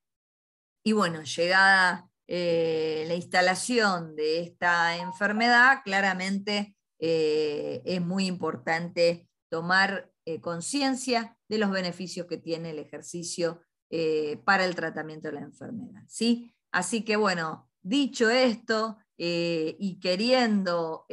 Y 0.84 0.92
bueno, 0.92 1.24
llegada 1.24 2.10
eh, 2.28 3.04
la 3.08 3.16
instalación 3.16 4.16
de 4.16 4.42
esta 4.42 4.98
enfermedad, 4.98 5.82
claramente 5.84 6.76
eh, 7.00 7.82
es 7.86 8.02
muy 8.02 8.28
importante 8.28 9.28
tomar 9.50 10.13
eh, 10.26 10.42
conciencia 10.42 11.38
de 11.48 11.58
los 11.58 11.72
beneficios 11.72 12.28
que 12.28 12.38
tiene 12.38 12.72
el 12.72 12.80
ejercicio 12.80 13.62
para 14.44 14.66
el 14.66 14.74
tratamiento 14.74 15.28
de 15.28 15.36
la 15.36 15.42
enfermedad. 15.42 16.02
¿sí? 16.08 16.52
Así 16.72 17.06
que 17.06 17.16
bueno, 17.16 17.70
dicho 17.84 18.32
esto 18.32 18.98
y 19.16 20.00
queriendo 20.02 21.06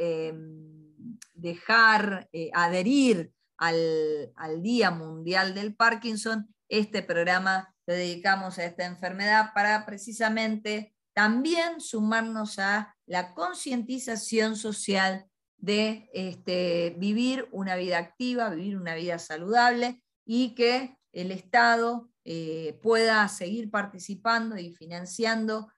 dejar 1.35 2.27
adherir 2.53 3.31
al, 3.57 4.33
al 4.35 4.63
Día 4.63 4.89
Mundial 4.89 5.53
del 5.53 5.75
Parkinson, 5.75 6.51
este 6.69 7.03
programa 7.03 7.71
dedicamos 7.85 8.57
a 8.57 8.65
esta 8.65 8.85
enfermedad 8.85 9.51
para 9.53 9.85
precisamente 9.85 10.95
también 11.13 11.81
sumarnos 11.81 12.59
a 12.59 12.95
la 13.05 13.33
concientización 13.33 14.55
social 14.55 15.27
de 15.61 16.09
este, 16.13 16.95
vivir 16.97 17.47
una 17.51 17.75
vida 17.75 17.99
activa, 17.99 18.49
vivir 18.49 18.77
una 18.77 18.95
vida 18.95 19.19
saludable 19.19 20.03
y 20.25 20.55
que 20.55 20.97
el 21.13 21.31
Estado 21.31 22.09
eh, 22.25 22.79
pueda 22.81 23.27
seguir 23.27 23.69
participando 23.69 24.57
y 24.57 24.71
financiando 24.71 25.71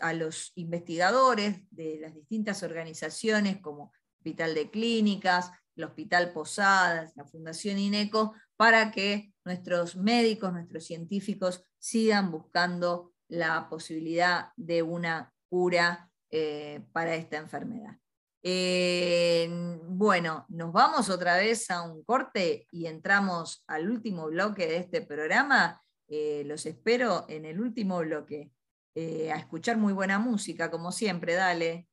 a 0.00 0.12
los 0.12 0.52
investigadores 0.54 1.60
de 1.70 1.98
las 2.00 2.14
distintas 2.14 2.62
organizaciones 2.62 3.60
como 3.60 3.92
Hospital 4.18 4.54
de 4.54 4.70
Clínicas, 4.70 5.50
el 5.76 5.84
Hospital 5.84 6.32
Posadas, 6.32 7.12
la 7.16 7.24
Fundación 7.24 7.78
INECO, 7.78 8.34
para 8.56 8.90
que 8.90 9.32
nuestros 9.44 9.96
médicos, 9.96 10.52
nuestros 10.52 10.84
científicos 10.84 11.64
sigan 11.78 12.30
buscando 12.30 13.12
la 13.28 13.68
posibilidad 13.68 14.50
de 14.56 14.82
una 14.82 15.32
cura 15.48 16.10
eh, 16.30 16.84
para 16.92 17.14
esta 17.14 17.38
enfermedad. 17.38 17.99
Bueno, 18.42 20.46
nos 20.48 20.72
vamos 20.72 21.10
otra 21.10 21.36
vez 21.36 21.70
a 21.70 21.82
un 21.82 22.02
corte 22.04 22.66
y 22.72 22.86
entramos 22.86 23.64
al 23.66 23.90
último 23.90 24.26
bloque 24.26 24.66
de 24.66 24.78
este 24.78 25.02
programa. 25.02 25.82
Eh, 26.08 26.42
los 26.46 26.66
espero 26.66 27.26
en 27.28 27.44
el 27.44 27.60
último 27.60 27.98
bloque. 27.98 28.50
Eh, 28.94 29.30
a 29.30 29.36
escuchar 29.36 29.76
muy 29.76 29.92
buena 29.92 30.18
música, 30.18 30.70
como 30.70 30.90
siempre, 30.90 31.34
dale. 31.34 31.86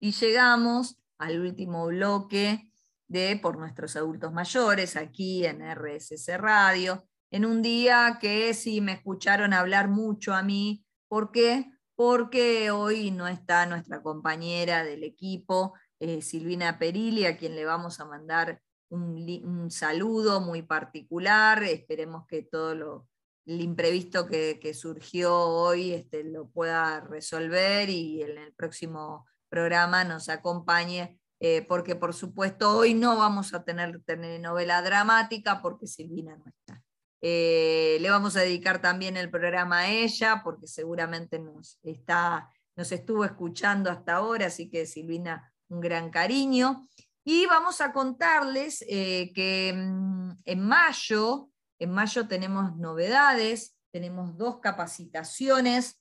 Y 0.00 0.12
llegamos 0.12 0.96
al 1.18 1.40
último 1.40 1.86
bloque 1.86 2.64
de 3.08 3.36
Por 3.36 3.58
nuestros 3.58 3.96
adultos 3.96 4.32
mayores, 4.32 4.96
aquí 4.96 5.46
en 5.46 5.62
RSC 5.62 6.36
Radio, 6.36 7.08
en 7.30 7.46
un 7.46 7.62
día 7.62 8.18
que 8.20 8.52
sí 8.52 8.82
me 8.82 8.92
escucharon 8.92 9.54
hablar 9.54 9.88
mucho 9.88 10.34
a 10.34 10.42
mí. 10.42 10.84
¿Por 11.08 11.32
qué? 11.32 11.72
Porque 11.98 12.70
hoy 12.70 13.10
no 13.10 13.26
está 13.26 13.66
nuestra 13.66 14.04
compañera 14.04 14.84
del 14.84 15.02
equipo, 15.02 15.74
eh, 15.98 16.22
Silvina 16.22 16.78
Perilli, 16.78 17.26
a 17.26 17.36
quien 17.36 17.56
le 17.56 17.64
vamos 17.64 17.98
a 17.98 18.04
mandar 18.04 18.62
un, 18.88 19.68
saludo 19.72 20.40
muy 20.40 20.62
particular. 20.62 21.64
Esperemos 21.64 22.24
que 22.28 22.44
todo 22.44 22.76
lo, 22.76 23.08
el 23.46 23.60
imprevisto 23.62 24.28
que, 24.28 24.74
surgió 24.74 25.34
hoy 25.40 25.90
este, 25.90 26.22
lo 26.22 26.46
pueda 26.46 27.00
resolver 27.00 27.90
y 27.90 28.22
en 28.22 28.38
el 28.38 28.52
próximo 28.52 29.26
programa 29.48 30.04
nos 30.04 30.28
acompañe, 30.28 31.18
eh, 31.40 31.66
porque 31.66 31.96
por 31.96 32.14
supuesto 32.14 32.76
hoy 32.76 32.94
no 32.94 33.16
vamos 33.16 33.54
a 33.54 33.64
tener 33.64 34.00
telenovela 34.04 34.82
dramática 34.82 35.60
porque 35.60 35.88
Silvina 35.88 36.36
no 36.36 36.44
está. 36.46 36.80
Eh, 37.20 37.98
le 38.00 38.10
vamos 38.10 38.36
a 38.36 38.40
dedicar 38.40 38.80
también 38.80 39.16
el 39.16 39.30
programa 39.30 39.80
a 39.80 39.90
ella 39.90 40.42
porque 40.44 40.66
seguramente 40.66 41.38
nos, 41.38 41.78
está, 41.82 42.48
nos 42.76 42.92
estuvo 42.92 43.24
escuchando 43.24 43.90
hasta 43.90 44.16
ahora, 44.16 44.46
así 44.46 44.70
que 44.70 44.86
Silvina, 44.86 45.52
un 45.68 45.80
gran 45.80 46.10
cariño. 46.10 46.88
Y 47.24 47.46
vamos 47.46 47.80
a 47.80 47.92
contarles 47.92 48.84
eh, 48.88 49.32
que 49.34 49.74
mm, 49.76 50.30
en 50.44 50.60
mayo, 50.60 51.50
en 51.78 51.90
mayo 51.90 52.28
tenemos 52.28 52.76
novedades, 52.76 53.76
tenemos 53.90 54.36
dos 54.36 54.60
capacitaciones 54.60 56.00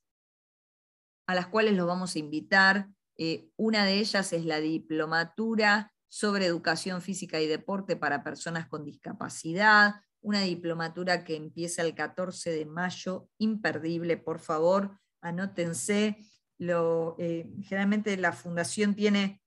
a 1.28 1.36
las 1.36 1.48
cuales 1.48 1.74
los 1.76 1.88
vamos 1.88 2.16
a 2.16 2.20
invitar 2.20 2.88
eh, 3.18 3.50
una 3.56 3.86
de 3.86 4.00
ellas 4.00 4.32
es 4.32 4.46
la 4.46 4.60
diplomatura 4.60 5.92
sobre 6.08 6.46
educación 6.46 7.02
física 7.02 7.42
y 7.42 7.48
deporte 7.48 7.96
para 7.96 8.24
personas 8.24 8.68
con 8.68 8.86
discapacidad, 8.86 9.96
una 10.22 10.42
diplomatura 10.42 11.24
que 11.24 11.36
empieza 11.36 11.82
el 11.82 11.96
14 11.96 12.52
de 12.52 12.66
mayo, 12.66 13.30
imperdible, 13.38 14.18
por 14.18 14.40
favor, 14.40 15.00
anótense. 15.22 16.18
Lo, 16.58 17.16
eh, 17.20 17.50
generalmente 17.64 18.18
la 18.18 18.34
fundación 18.34 18.96
tiene 18.96 19.42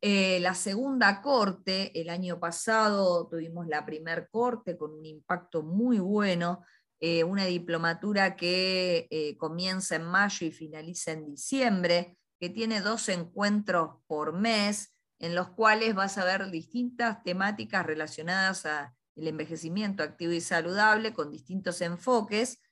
Eh, 0.00 0.40
la 0.40 0.54
segunda 0.54 1.22
corte, 1.22 1.92
el 2.00 2.10
año 2.10 2.40
pasado 2.40 3.28
tuvimos 3.28 3.68
la 3.68 3.86
primer 3.86 4.28
corte 4.30 4.76
con 4.76 4.94
un 4.94 5.06
impacto 5.06 5.62
muy 5.62 6.00
bueno, 6.00 6.64
eh, 7.00 7.24
una 7.24 7.46
diplomatura 7.46 8.36
que 8.36 9.08
eh, 9.10 9.36
comienza 9.36 9.96
en 9.96 10.04
mayo 10.04 10.46
y 10.46 10.52
finaliza 10.52 11.12
en 11.12 11.26
diciembre, 11.26 12.18
que 12.38 12.50
tiene 12.50 12.80
dos 12.80 13.08
encuentros 13.08 13.96
por 14.06 14.32
mes, 14.32 14.94
en 15.18 15.34
los 15.34 15.50
cuales 15.50 15.94
vas 15.94 16.18
a 16.18 16.24
ver 16.24 16.50
distintas 16.50 17.22
temáticas 17.22 17.84
relacionadas 17.84 18.64
al 18.64 18.92
envejecimiento 19.16 20.02
activo 20.02 20.32
y 20.32 20.40
saludable 20.40 21.12
con 21.12 21.30
distintos 21.30 21.80
enfoques, 21.82 22.62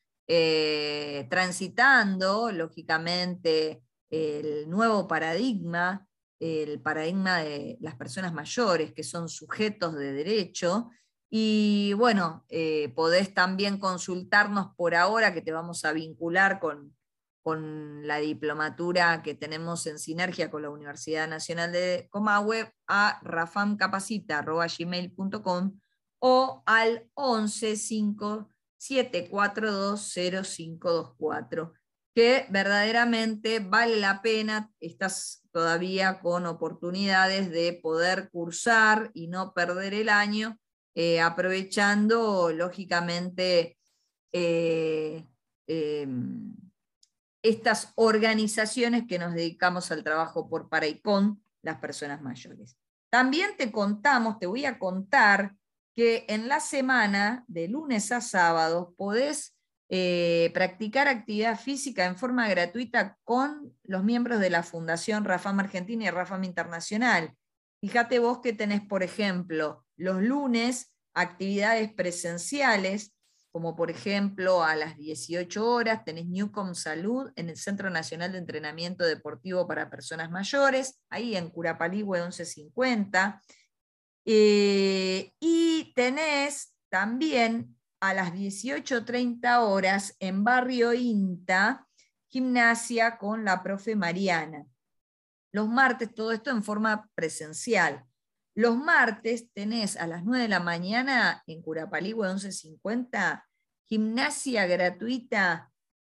transitando, 1.29 2.51
lógicamente, 2.53 3.83
el 4.11 4.69
nuevo 4.71 5.07
paradigma 5.07 6.09
el 6.41 6.81
paradigma 6.81 7.39
de 7.39 7.79
las 7.81 7.97
personas 7.97 8.33
mayores, 8.33 8.93
que 8.93 9.03
son 9.03 9.29
sujetos 9.29 9.95
de 9.97 10.13
derecho. 10.13 10.91
Y 11.31 11.93
bueno, 11.95 12.45
eh, 12.49 12.93
podés 12.95 13.35
también 13.35 13.79
consultarnos 13.79 14.75
por 14.77 14.95
ahora, 14.95 15.35
que 15.35 15.43
te 15.43 15.53
vamos 15.53 15.85
a 15.85 15.93
vincular 15.93 16.59
con, 16.59 16.97
con 17.43 18.07
la 18.07 18.17
diplomatura 18.19 19.23
que 19.23 19.35
tenemos 19.35 19.87
en 19.87 19.99
sinergia 19.99 20.51
con 20.51 20.63
la 20.63 20.71
Universidad 20.71 21.29
Nacional 21.29 21.73
de 21.73 22.09
Comahue, 22.11 22.73
a 22.87 23.21
rafamcapacita.gmail.com 23.23 25.79
o 26.21 26.63
al 26.67 27.09
11 27.15 27.77
que 32.15 32.47
verdaderamente 32.51 33.61
vale 33.61 33.97
la 33.97 34.23
pena, 34.23 34.73
estás 34.81 35.43
todavía 35.53 36.21
con 36.21 36.47
oportunidades 36.47 37.51
de 37.51 37.79
poder 37.81 38.29
cursar 38.31 39.11
y 39.15 39.29
no 39.29 39.55
perder 39.55 39.95
el 39.95 40.09
año, 40.09 40.59
eh, 40.95 41.21
aprovechando 41.21 42.51
lógicamente 42.53 43.79
eh, 44.33 45.25
em, 45.67 46.55
estas 47.43 47.93
organizaciones 47.95 49.05
que 49.07 49.19
nos 49.19 49.35
dedicamos 49.35 49.91
al 49.91 50.05
trabajo 50.05 50.49
por 50.49 50.69
para 50.69 50.87
y 50.87 51.01
con 51.01 51.43
las 51.63 51.79
personas 51.79 52.21
mayores. 52.21 52.77
También 53.11 53.57
te 53.57 53.73
contamos, 53.73 54.39
te 54.39 54.47
voy 54.47 54.65
a 54.65 54.79
contar 54.79 55.55
que 55.95 56.25
en 56.29 56.49
la 56.49 56.61
semana, 56.61 57.45
de 57.49 57.69
lunes 57.69 58.13
a 58.13 58.21
sábado, 58.21 58.95
podés 58.97 59.59
eh, 59.91 60.51
practicar 60.53 61.09
actividad 61.09 61.59
física 61.59 62.05
en 62.05 62.17
forma 62.17 62.47
gratuita 62.49 63.17
con 63.25 63.75
los 63.85 64.05
miembros 64.05 64.39
de 64.39 64.51
la 64.51 64.63
Fundación 64.63 65.25
Rafam 65.25 65.59
Argentina 65.61 66.05
y 66.05 66.11
Rafam 66.11 66.45
Internacional. 66.45 67.35
Fíjate 67.81 68.19
vos 68.19 68.41
que 68.41 68.53
tenés, 68.53 68.83
por 68.83 69.03
ejemplo, 69.03 69.87
los 69.99 70.23
lunes 70.23 70.95
actividades 71.13 71.93
presenciales, 71.93 73.15
como 73.51 73.75
por 73.75 73.91
ejemplo 73.91 74.63
a 74.63 74.77
las 74.77 74.97
18 74.97 75.69
horas 75.69 76.05
tenés 76.05 76.27
Newcom 76.27 76.75
Salud 76.75 77.31
en 77.35 77.49
el 77.49 77.57
Centro 77.57 77.91
Nacional 77.91 78.33
de 78.33 78.39
Entrenamiento 78.39 79.05
Deportivo 79.05 79.67
para 79.67 79.91
Personas 79.91 80.31
Mayores, 80.31 81.01
ahí 81.11 81.37
en 81.37 81.51
Curapaligüe 81.51 82.21
1150. 82.21 83.43
Eh, 84.25 85.33
y 85.41 85.93
tenés 85.95 86.75
también 86.89 87.77
a 88.01 88.15
las 88.15 88.33
18.30 88.33 89.59
horas 89.63 90.15
en 90.21 90.45
Barrio 90.45 90.95
Inta, 90.95 91.89
gimnasia 92.29 93.19
con 93.19 93.45
la 93.45 93.63
profe 93.63 93.97
Mariana. 93.97 94.67
Los 95.51 95.69
martes, 95.69 96.15
todo 96.15 96.31
esto 96.31 96.51
en 96.51 96.63
forma 96.63 97.11
presencial. 97.15 98.05
Los 98.59 98.77
martes 98.77 99.53
tenés 99.53 99.97
a 99.97 100.09
las 100.09 100.25
9 100.25 100.43
de 100.43 100.49
la 100.49 100.59
mañana 100.59 101.45
en 101.47 101.63
Curapaligüe 101.63 102.27
1150, 102.27 103.49
gimnasia 103.85 104.67
gratuita 104.67 105.71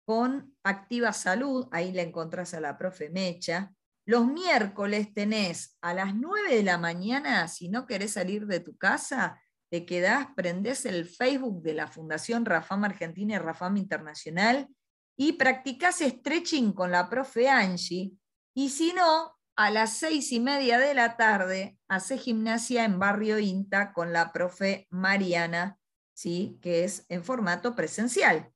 con 0.05 0.53
Activa 0.61 1.13
Salud, 1.13 1.69
ahí 1.71 1.93
la 1.93 2.01
encontrás 2.01 2.53
a 2.53 2.59
la 2.59 2.77
profe 2.77 3.09
Mecha. 3.09 3.71
Los 4.05 4.27
miércoles 4.27 5.13
tenés 5.13 5.77
a 5.79 5.93
las 5.93 6.15
9 6.15 6.53
de 6.53 6.63
la 6.63 6.77
mañana, 6.77 7.47
si 7.47 7.69
no 7.69 7.87
querés 7.87 8.11
salir 8.11 8.45
de 8.45 8.59
tu 8.59 8.75
casa, 8.75 9.41
te 9.69 9.85
quedás, 9.85 10.27
prendés 10.35 10.85
el 10.85 11.05
Facebook 11.05 11.61
de 11.61 11.75
la 11.75 11.87
Fundación 11.87 12.43
Rafam 12.43 12.83
Argentina 12.83 13.35
y 13.35 13.39
Rafam 13.39 13.77
Internacional 13.77 14.67
y 15.15 15.31
practicás 15.31 15.99
stretching 15.99 16.73
con 16.73 16.91
la 16.91 17.09
profe 17.09 17.47
Angie. 17.47 18.11
Y 18.53 18.67
si 18.67 18.91
no, 18.91 19.37
a 19.55 19.69
las 19.69 19.97
seis 19.97 20.31
y 20.31 20.39
media 20.39 20.79
de 20.79 20.93
la 20.93 21.15
tarde 21.15 21.77
hace 21.87 22.17
gimnasia 22.17 22.85
en 22.85 22.99
Barrio 22.99 23.39
Inta 23.39 23.93
con 23.93 24.11
la 24.11 24.31
profe 24.31 24.87
Mariana, 24.89 25.77
¿sí? 26.13 26.57
que 26.61 26.83
es 26.83 27.05
en 27.09 27.23
formato 27.23 27.75
presencial. 27.75 28.51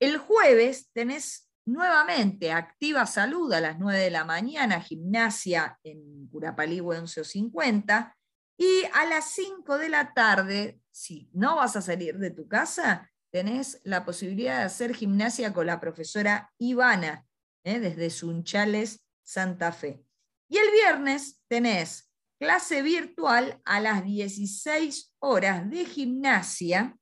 El 0.00 0.18
jueves 0.18 0.90
tenés 0.92 1.48
nuevamente 1.64 2.52
Activa 2.52 3.06
Salud 3.06 3.52
a 3.52 3.60
las 3.60 3.78
9 3.78 3.98
de 3.98 4.10
la 4.10 4.24
mañana, 4.24 4.80
gimnasia 4.80 5.78
en 5.82 6.28
Curapalí 6.28 6.80
1150, 6.80 8.16
y 8.58 8.84
a 8.94 9.04
las 9.06 9.30
5 9.32 9.78
de 9.78 9.88
la 9.88 10.14
tarde, 10.14 10.80
si 10.90 11.28
no 11.32 11.56
vas 11.56 11.76
a 11.76 11.82
salir 11.82 12.18
de 12.18 12.30
tu 12.30 12.48
casa, 12.48 13.10
tenés 13.30 13.80
la 13.84 14.04
posibilidad 14.04 14.58
de 14.58 14.64
hacer 14.64 14.94
gimnasia 14.94 15.52
con 15.52 15.66
la 15.66 15.80
profesora 15.80 16.52
Ivana, 16.58 17.26
¿eh? 17.64 17.80
desde 17.80 18.10
Sunchales, 18.10 19.04
Santa 19.22 19.72
Fe. 19.72 20.05
Y 20.48 20.58
el 20.58 20.70
viernes 20.70 21.42
tenés 21.48 22.10
clase 22.38 22.82
virtual 22.82 23.60
a 23.64 23.80
las 23.80 24.04
16 24.04 25.14
horas 25.18 25.68
de 25.70 25.84
gimnasia 25.84 26.96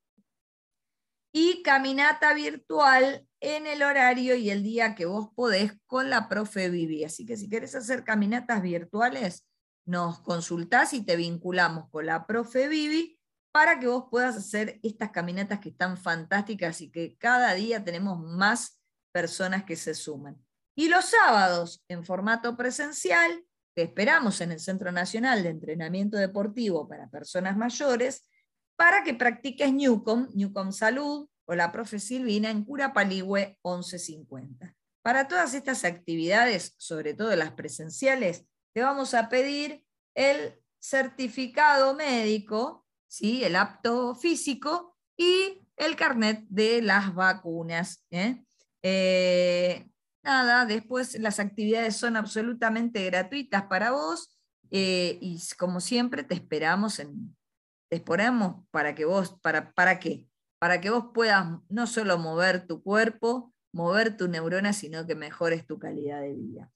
y 1.33 1.63
caminata 1.63 2.33
virtual 2.33 3.27
en 3.41 3.67
el 3.67 3.83
horario 3.83 4.37
y 4.37 4.51
el 4.51 4.63
día 4.63 4.95
que 4.95 5.07
vos 5.07 5.31
podés 5.35 5.73
con 5.87 6.09
la 6.09 6.29
profe 6.29 6.71
Vivi. 6.71 7.05
Así 7.05 7.27
que 7.27 7.37
si 7.37 7.49
querés 7.49 7.75
hacer 7.75 8.05
caminatas 8.05 8.63
virtuales, 8.63 9.45
nos 9.85 10.21
consultás 10.21 10.95
y 10.95 11.05
te 11.05 11.17
vinculamos 11.17 11.91
con 11.91 12.07
la 12.07 12.27
profe 12.27 12.69
Vivi 12.69 13.19
para 13.53 13.79
que 13.79 13.87
vos 13.87 14.07
puedas 14.11 14.37
hacer 14.37 14.81
estas 14.83 15.11
caminatas 15.11 15.61
que 15.61 15.69
están 15.69 15.97
fantásticas 15.97 16.81
y 16.81 16.91
que 16.91 17.17
cada 17.19 17.53
día 17.55 17.85
tenemos 17.85 18.19
más 18.21 18.81
personas 19.13 19.65
que 19.65 19.77
se 19.77 19.95
suman. 19.95 20.44
Y 20.75 20.89
los 20.89 21.05
sábados, 21.05 21.85
en 21.89 22.05
formato 22.05 22.57
presencial, 22.57 23.45
te 23.75 23.83
esperamos 23.83 24.41
en 24.41 24.53
el 24.53 24.61
Centro 24.61 24.93
Nacional 24.93 25.43
de 25.43 25.51
Entrenamiento 25.51 26.17
Deportivo 26.17 26.89
para 26.89 27.09
Personas 27.09 27.57
Mayores 27.57 28.29
para 28.77 29.05
que 29.05 29.15
practiques 29.15 29.73
Newcom, 29.73 30.29
Newcom 30.35 30.73
Salud 30.73 31.29
o 31.47 31.55
la 31.55 31.71
profe 31.71 31.99
Silvina 31.99 32.51
en 32.51 32.65
Curapaligüe 32.65 33.59
1150. 33.65 34.75
Para 35.03 35.29
todas 35.29 35.55
estas 35.55 35.85
actividades, 35.85 36.75
sobre 36.79 37.15
todo 37.15 37.35
las 37.37 37.53
presenciales, 37.53 38.47
te 38.73 38.83
vamos 38.83 39.15
a 39.15 39.29
pedir 39.29 39.85
el 40.15 40.61
certificado 40.81 41.95
médico, 41.95 42.87
¿sí? 43.07 43.45
el 43.45 43.57
apto 43.57 44.15
físico 44.15 44.97
y 45.17 45.67
el 45.77 45.97
carnet 45.97 46.45
de 46.49 46.83
las 46.83 47.15
vacunas. 47.15 48.05
¿eh? 48.11 48.43
Eh, 48.83 49.87
nada, 50.25 50.67
después 50.67 51.19
las 51.21 51.39
actividades 51.39 51.97
son 51.97 52.17
absolutamente 52.17 53.05
gratuitas 53.05 53.65
para 53.65 53.93
vos 53.93 54.31
Eh, 54.77 55.19
y 55.21 55.39
como 55.57 55.79
siempre, 55.79 56.25
te 56.25 56.35
esperamos, 56.35 56.97
te 56.97 57.97
esperamos 57.97 58.67
para 58.73 58.93
que 58.95 59.05
vos, 59.05 59.39
para, 59.41 59.73
¿para 59.73 60.01
qué? 60.01 60.27
Para 60.59 60.81
que 60.81 60.91
vos 60.91 61.11
puedas 61.15 61.47
no 61.69 61.87
solo 61.87 62.19
mover 62.19 62.67
tu 62.67 62.83
cuerpo, 62.83 63.53
mover 63.73 64.17
tu 64.17 64.27
neurona, 64.27 64.73
sino 64.73 65.07
que 65.07 65.15
mejores 65.15 65.65
tu 65.65 65.79
calidad 65.79 66.21
de 66.23 66.35
vida. 66.35 66.71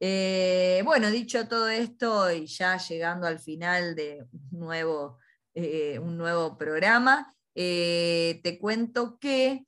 Eh, 0.00 0.82
bueno, 0.84 1.10
dicho 1.10 1.46
todo 1.46 1.68
esto 1.68 2.32
y 2.32 2.46
ya 2.46 2.76
llegando 2.78 3.28
al 3.28 3.38
final 3.38 3.94
de 3.94 4.26
un 4.32 4.58
nuevo, 4.58 5.18
eh, 5.54 6.00
un 6.00 6.16
nuevo 6.16 6.58
programa, 6.58 7.36
te 7.54 8.58
cuento 8.60 9.16
que 9.20 9.64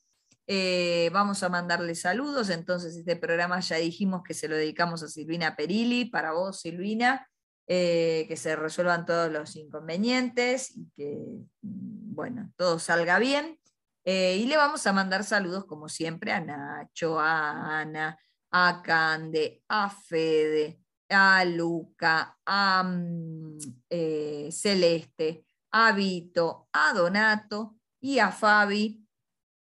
vamos 1.12 1.42
a 1.42 1.48
mandarle 1.48 1.94
saludos. 1.94 2.50
Entonces, 2.50 2.96
este 2.96 3.16
programa 3.16 3.60
ya 3.60 3.76
dijimos 3.76 4.22
que 4.22 4.34
se 4.34 4.48
lo 4.48 4.56
dedicamos 4.56 5.02
a 5.02 5.08
Silvina 5.08 5.56
Perilli. 5.56 6.06
Para 6.06 6.32
vos, 6.32 6.60
Silvina, 6.60 7.26
eh, 7.68 8.26
que 8.28 8.36
se 8.36 8.54
resuelvan 8.54 9.04
todos 9.06 9.30
los 9.32 9.56
inconvenientes 9.56 10.76
y 10.76 10.88
que, 10.94 11.18
mm, 11.62 12.14
bueno, 12.14 12.52
todo 12.56 12.78
salga 12.78 13.18
bien. 13.18 13.58
Eh, 14.04 14.36
y 14.36 14.46
le 14.46 14.56
vamos 14.56 14.86
a 14.86 14.92
mandar 14.92 15.24
saludos, 15.24 15.64
como 15.64 15.88
siempre, 15.88 16.30
a 16.30 16.40
Nacho, 16.40 17.18
a 17.18 17.80
Ana, 17.80 18.16
a 18.52 18.82
Cande, 18.84 19.64
a 19.68 19.90
Fede, 19.90 20.78
a 21.08 21.44
Luca, 21.44 22.38
a 22.46 22.84
mm, 22.84 23.58
eh, 23.90 24.48
Celeste, 24.52 25.44
a 25.72 25.90
Vito, 25.90 26.68
a 26.72 26.92
Donato 26.92 27.78
y 28.00 28.20
a 28.20 28.30
Fabi. 28.30 29.05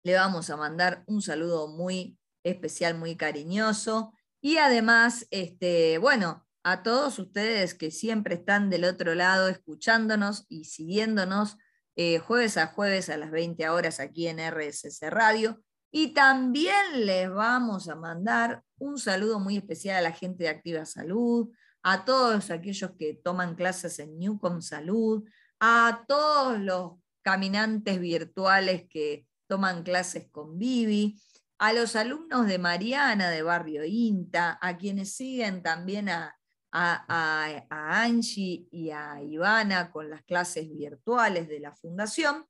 Le 0.05 0.16
vamos 0.16 0.50
a 0.50 0.59
mandar 0.59 1.02
un 1.07 1.22
saludo 1.22 1.66
muy 1.66 2.18
especial, 2.42 2.94
muy 2.94 3.16
cariñoso. 3.16 4.12
Y 4.42 4.59
además, 4.59 5.26
este, 5.30 5.96
bueno, 5.96 6.46
a 6.62 6.82
todos 6.82 7.18
ustedes 7.18 7.72
que 7.72 7.90
siempre 7.90 8.34
están 8.34 8.68
del 8.68 8.84
otro 8.84 9.14
lado 9.14 9.48
escuchándonos 9.48 10.44
y 10.50 10.64
siguiéndonos 10.64 11.57
eh, 11.96 12.18
jueves 12.18 12.59
a 12.59 12.66
jueves 12.66 13.09
a 13.09 13.16
las 13.16 13.30
20 13.30 13.66
horas 13.70 13.98
aquí 13.98 14.28
en 14.28 14.40
RSS 14.40 15.00
Radio. 15.09 15.62
Y 15.90 16.12
también 16.12 17.07
les 17.07 17.30
vamos 17.30 17.88
a 17.88 17.94
mandar 17.94 18.62
un 18.76 18.98
saludo 18.98 19.40
muy 19.40 19.57
especial 19.57 19.96
a 19.96 20.09
la 20.11 20.12
gente 20.12 20.44
de 20.44 20.50
Activa 20.50 20.84
Salud, 20.84 21.48
a 21.82 22.05
todos 22.05 22.50
aquellos 22.50 22.90
que 22.98 23.14
toman 23.24 23.55
clases 23.55 23.98
en 24.00 24.18
Newcom 24.18 24.61
Salud, 24.61 25.24
a 25.61 26.05
todos 26.07 26.59
los 26.59 26.92
caminantes 27.22 27.98
virtuales 27.98 28.84
que 28.90 29.26
toman 29.47 29.82
clases 29.82 30.28
con 30.30 30.59
Vivi, 30.59 31.20
a 31.59 31.72
los 31.72 31.97
alumnos 31.97 32.47
de 32.47 32.59
Mariana 32.59 33.30
de 33.30 33.42
Barrio 33.42 33.84
Inta, 33.84 34.59
a 34.61 34.76
quienes 34.76 35.14
siguen 35.14 35.62
también 35.62 36.09
a, 36.09 36.36
a, 36.74 38.03
Angie 38.03 38.66
y 38.70 38.90
a 38.90 39.22
Ivana 39.22 39.90
con 39.90 40.11
las 40.11 40.22
clases 40.24 40.68
virtuales 40.68 41.49
de 41.49 41.61
la 41.61 41.72
fundación. 41.72 42.45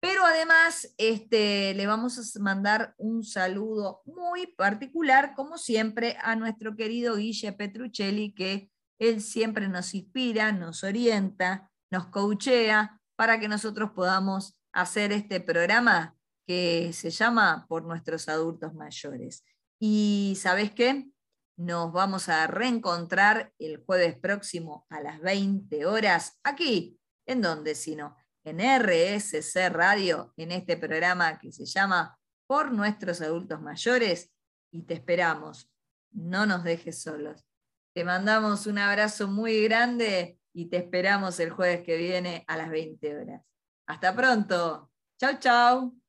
Pero 0.00 0.24
además 0.24 0.94
este, 0.96 1.74
le 1.74 1.86
vamos 1.86 2.18
a 2.18 2.40
mandar 2.40 2.94
un 2.96 3.22
saludo 3.22 4.02
muy 4.06 4.46
particular, 4.46 5.34
como 5.34 5.58
siempre, 5.58 6.16
a 6.22 6.36
nuestro 6.36 6.74
querido 6.74 7.16
Guille 7.16 7.52
Petruccelli, 7.52 8.32
que 8.32 8.70
él 8.98 9.20
siempre 9.20 9.68
nos 9.68 9.94
inspira, 9.94 10.52
nos 10.52 10.84
orienta, 10.84 11.70
nos 11.90 12.06
coachea 12.06 12.98
para 13.16 13.40
que 13.40 13.48
nosotros 13.48 13.90
podamos 13.90 14.59
hacer 14.72 15.12
este 15.12 15.40
programa 15.40 16.16
que 16.46 16.92
se 16.92 17.10
llama 17.10 17.66
Por 17.68 17.84
nuestros 17.84 18.28
adultos 18.28 18.74
mayores. 18.74 19.44
Y 19.78 20.36
¿sabes 20.40 20.72
qué? 20.72 21.08
Nos 21.56 21.92
vamos 21.92 22.28
a 22.28 22.46
reencontrar 22.46 23.52
el 23.58 23.82
jueves 23.84 24.18
próximo 24.18 24.86
a 24.88 25.00
las 25.00 25.20
20 25.20 25.86
horas 25.86 26.38
aquí. 26.42 26.98
¿En 27.26 27.40
dónde 27.40 27.74
sino? 27.74 28.16
En 28.44 28.60
RSC 28.60 29.68
Radio, 29.68 30.32
en 30.36 30.52
este 30.52 30.76
programa 30.76 31.38
que 31.38 31.52
se 31.52 31.66
llama 31.66 32.18
Por 32.46 32.72
nuestros 32.72 33.20
adultos 33.20 33.60
mayores. 33.60 34.32
Y 34.72 34.82
te 34.82 34.94
esperamos. 34.94 35.70
No 36.12 36.46
nos 36.46 36.64
dejes 36.64 37.02
solos. 37.02 37.46
Te 37.94 38.04
mandamos 38.04 38.66
un 38.66 38.78
abrazo 38.78 39.28
muy 39.28 39.62
grande 39.64 40.38
y 40.52 40.66
te 40.66 40.78
esperamos 40.78 41.38
el 41.40 41.50
jueves 41.50 41.82
que 41.84 41.96
viene 41.96 42.44
a 42.48 42.56
las 42.56 42.70
20 42.70 43.16
horas. 43.16 43.49
Hasta 43.90 44.14
pronto. 44.14 44.88
Chau, 45.18 45.38
chau. 45.38 45.99